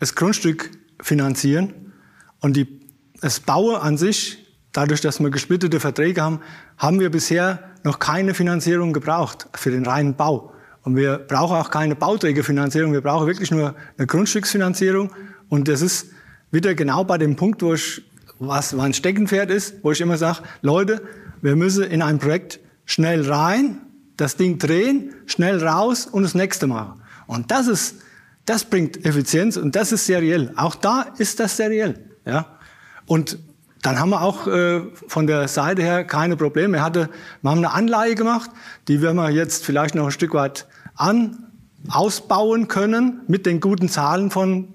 [0.01, 1.93] das Grundstück finanzieren.
[2.41, 2.81] Und die,
[3.21, 6.41] das Bauen an sich, dadurch, dass wir gesplittete Verträge haben,
[6.77, 10.53] haben wir bisher noch keine Finanzierung gebraucht für den reinen Bau.
[10.83, 15.11] Und wir brauchen auch keine Bauträgerfinanzierung, wir brauchen wirklich nur eine Grundstücksfinanzierung.
[15.49, 16.07] Und das ist
[16.51, 18.03] wieder genau bei dem Punkt, wo ich,
[18.39, 21.03] was mein Steckenpferd ist, wo ich immer sage, Leute,
[21.43, 23.83] wir müssen in ein Projekt schnell rein,
[24.17, 27.03] das Ding drehen, schnell raus und das nächste machen.
[27.27, 27.97] Und das ist,
[28.45, 30.53] das bringt Effizienz und das ist seriell.
[30.57, 32.07] Auch da ist das seriell.
[32.25, 32.59] Ja.
[33.07, 33.39] Und
[33.83, 36.75] dann haben wir auch äh, von der Seite her keine Probleme.
[36.75, 37.09] Wir, hatte,
[37.41, 38.51] wir haben eine Anleihe gemacht,
[38.89, 41.47] die werden wir jetzt vielleicht noch ein Stück weit an,
[41.89, 44.69] ausbauen können mit den guten Zahlen von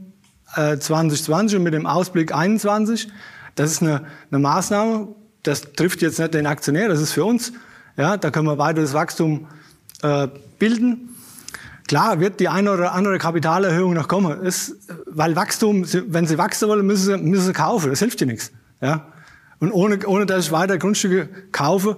[0.56, 3.10] äh, 2020 und mit dem Ausblick 21.
[3.54, 5.10] Das ist eine, eine Maßnahme,
[5.44, 7.54] das trifft jetzt nicht den Aktionär, das ist für uns.
[7.98, 9.48] Ja, da können wir weiter das Wachstum
[10.02, 10.28] äh,
[10.58, 11.10] bilden.
[11.88, 14.76] Klar wird die eine oder andere Kapitalerhöhung noch kommen, ist,
[15.06, 17.92] weil Wachstum, wenn Sie wachsen wollen, müssen Sie, müssen Sie kaufen.
[17.92, 18.52] Das hilft dir nichts.
[18.82, 19.08] Ja?
[19.60, 21.98] Und ohne, ohne dass ich weiter Grundstücke kaufe,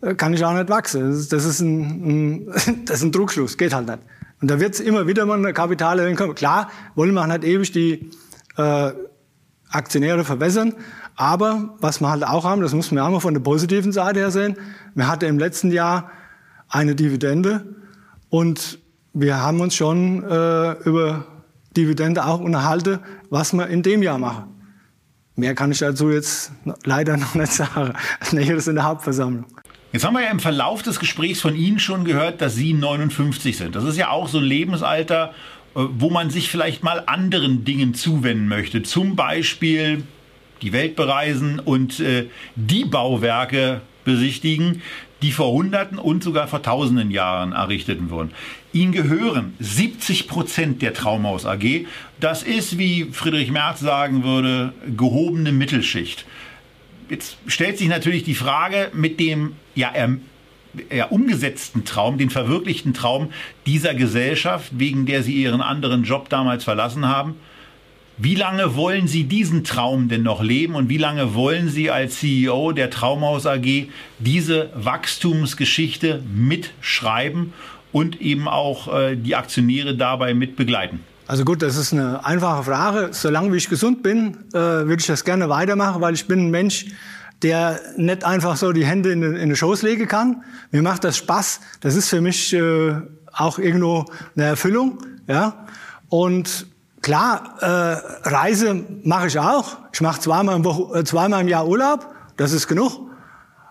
[0.00, 1.10] äh, kann ich auch nicht wachsen.
[1.10, 2.46] Das ist, das ist, ein, ein,
[2.84, 3.98] das ist ein Druckschluss, geht halt nicht.
[4.40, 6.34] Und da wird es immer wieder mal eine Kapitalerhöhung kommen.
[6.34, 8.10] Klar, wollen wir nicht ewig die
[8.56, 8.92] äh,
[9.70, 10.74] Aktionäre verwässern,
[11.16, 14.20] aber was wir halt auch haben, das muss man auch mal von der positiven Seite
[14.20, 14.56] her sehen,
[14.94, 16.10] wir hatten im letzten Jahr
[16.68, 17.66] eine Dividende
[18.30, 18.78] und
[19.12, 21.26] wir haben uns schon äh, über
[21.76, 23.00] Dividende auch unterhalten,
[23.30, 24.57] was wir in dem Jahr machen.
[25.38, 26.50] Mehr kann ich dazu jetzt
[26.82, 27.94] leider noch nicht sagen.
[28.20, 29.44] Das ist in der Hauptversammlung.
[29.92, 33.56] Jetzt haben wir ja im Verlauf des Gesprächs von Ihnen schon gehört, dass Sie 59
[33.56, 33.76] sind.
[33.76, 35.32] Das ist ja auch so ein Lebensalter,
[35.76, 38.82] äh, wo man sich vielleicht mal anderen Dingen zuwenden möchte.
[38.82, 40.02] Zum Beispiel
[40.60, 42.26] die Welt bereisen und äh,
[42.56, 44.82] die Bauwerke besichtigen,
[45.22, 48.32] die vor Hunderten und sogar vor Tausenden Jahren errichteten wurden.
[48.72, 51.86] Ihnen gehören 70 Prozent der Traumhaus AG.
[52.20, 56.24] Das ist, wie Friedrich Merz sagen würde, gehobene Mittelschicht.
[57.08, 59.92] Jetzt stellt sich natürlich die Frage mit dem ja,
[60.90, 63.30] ja, umgesetzten Traum, den verwirklichten Traum
[63.66, 67.36] dieser Gesellschaft, wegen der Sie Ihren anderen Job damals verlassen haben.
[68.20, 72.18] Wie lange wollen Sie diesen Traum denn noch leben und wie lange wollen Sie als
[72.18, 73.86] CEO der Traumhaus AG
[74.18, 77.52] diese Wachstumsgeschichte mitschreiben
[77.92, 80.98] und eben auch äh, die Aktionäre dabei mit begleiten?
[81.28, 83.10] Also gut, das ist eine einfache Frage.
[83.12, 86.86] Solange ich gesund bin, äh, würde ich das gerne weitermachen, weil ich bin ein Mensch,
[87.42, 90.42] der nicht einfach so die Hände in, in den Schoß legen kann.
[90.72, 91.60] Mir macht das Spaß.
[91.82, 92.94] Das ist für mich äh,
[93.32, 94.98] auch irgendwo eine Erfüllung.
[95.28, 95.66] Ja?
[96.08, 96.66] Und
[97.02, 99.78] Klar, äh, Reise mache ich auch.
[99.92, 102.06] Ich mache zweimal im, Woche, äh, zweimal im Jahr Urlaub.
[102.36, 103.08] Das ist genug.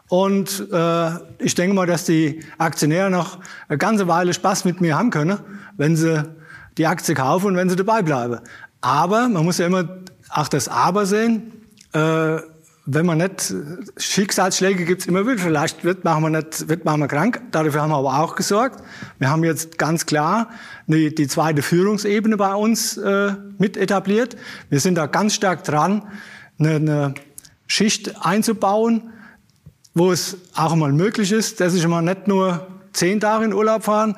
[0.09, 1.09] Und äh,
[1.39, 5.39] ich denke mal, dass die Aktionäre noch eine ganze Weile Spaß mit mir haben können,
[5.75, 6.23] wenn sie
[6.78, 8.39] die Aktie kaufen und wenn sie dabei bleiben.
[8.80, 9.88] Aber man muss ja immer
[10.30, 11.51] auch das Aber sehen.
[11.93, 12.38] Äh,
[12.89, 13.53] wenn man nicht,
[13.97, 18.19] Schicksalsschläge gibt's immer wieder, vielleicht wird man nicht, wird man krank, dafür haben wir aber
[18.19, 18.81] auch gesorgt.
[19.19, 20.49] Wir haben jetzt ganz klar
[20.88, 24.38] die, die zweite Führungsebene bei uns äh, mit etabliert.
[24.69, 26.03] Wir sind da ganz stark dran,
[26.59, 27.13] eine, eine
[27.67, 29.11] Schicht einzubauen,
[29.93, 33.83] wo es auch mal möglich ist, dass ich mal nicht nur zehn Tage in Urlaub
[33.83, 34.15] fahren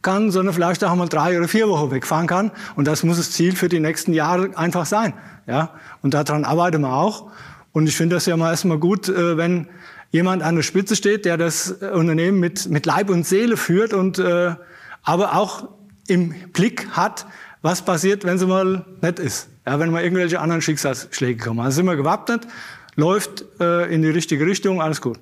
[0.00, 2.52] kann, sondern vielleicht auch mal drei oder vier Wochen wegfahren kann.
[2.76, 5.12] Und das muss das Ziel für die nächsten Jahre einfach sein.
[5.48, 5.70] Ja?
[6.02, 7.32] Und daran arbeiten wir auch.
[7.72, 9.66] Und ich finde das ja mal erstmal gut, äh, wenn
[10.10, 13.94] jemand an der Spitze steht, der das äh, Unternehmen mit, mit Leib und Seele führt
[13.94, 14.54] und äh,
[15.02, 15.68] aber auch
[16.06, 17.26] im Blick hat,
[17.62, 19.48] was passiert, wenn es mal nett ist.
[19.66, 21.60] Ja, wenn mal irgendwelche anderen Schicksalsschläge kommen.
[21.60, 22.46] Also sind wir gewappnet,
[22.96, 25.18] läuft äh, in die richtige Richtung, alles gut.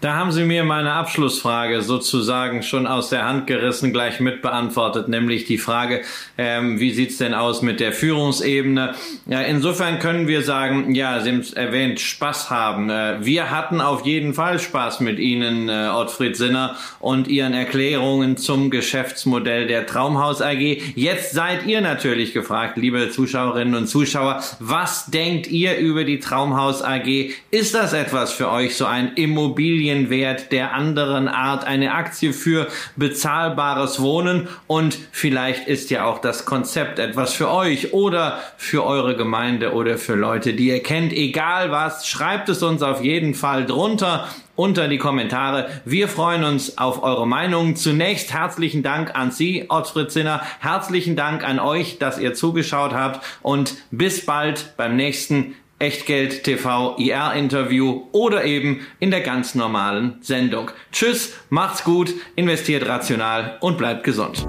[0.00, 5.44] Da haben Sie mir meine Abschlussfrage sozusagen schon aus der Hand gerissen, gleich mitbeantwortet, nämlich
[5.44, 6.02] die Frage,
[6.36, 8.94] ähm, wie sieht's denn aus mit der Führungsebene?
[9.26, 12.90] Ja, insofern können wir sagen, ja, Sie haben es erwähnt, Spaß haben.
[12.90, 18.36] Äh, wir hatten auf jeden Fall Spaß mit Ihnen, äh, Ottfried Sinner, und Ihren Erklärungen
[18.36, 20.80] zum Geschäftsmodell der Traumhaus AG.
[20.94, 26.82] Jetzt seid ihr natürlich gefragt, liebe Zuschauerinnen und Zuschauer, was denkt ihr über die Traumhaus
[26.82, 27.32] AG?
[27.50, 32.68] Ist das etwas für euch, so ein Immobilien Immobilienwert der anderen Art, eine Aktie für
[32.96, 39.16] bezahlbares Wohnen und vielleicht ist ja auch das Konzept etwas für euch oder für eure
[39.16, 41.12] Gemeinde oder für Leute, die ihr kennt.
[41.12, 45.68] Egal was, schreibt es uns auf jeden Fall drunter unter die Kommentare.
[45.84, 47.76] Wir freuen uns auf eure Meinung.
[47.76, 50.42] Zunächst herzlichen Dank an Sie, Ottfried Zinner.
[50.58, 56.96] Herzlichen Dank an euch, dass ihr zugeschaut habt und bis bald beim nächsten Echtgeld TV
[56.98, 60.70] IR Interview oder eben in der ganz normalen Sendung.
[60.92, 64.46] Tschüss, macht's gut, investiert rational und bleibt gesund.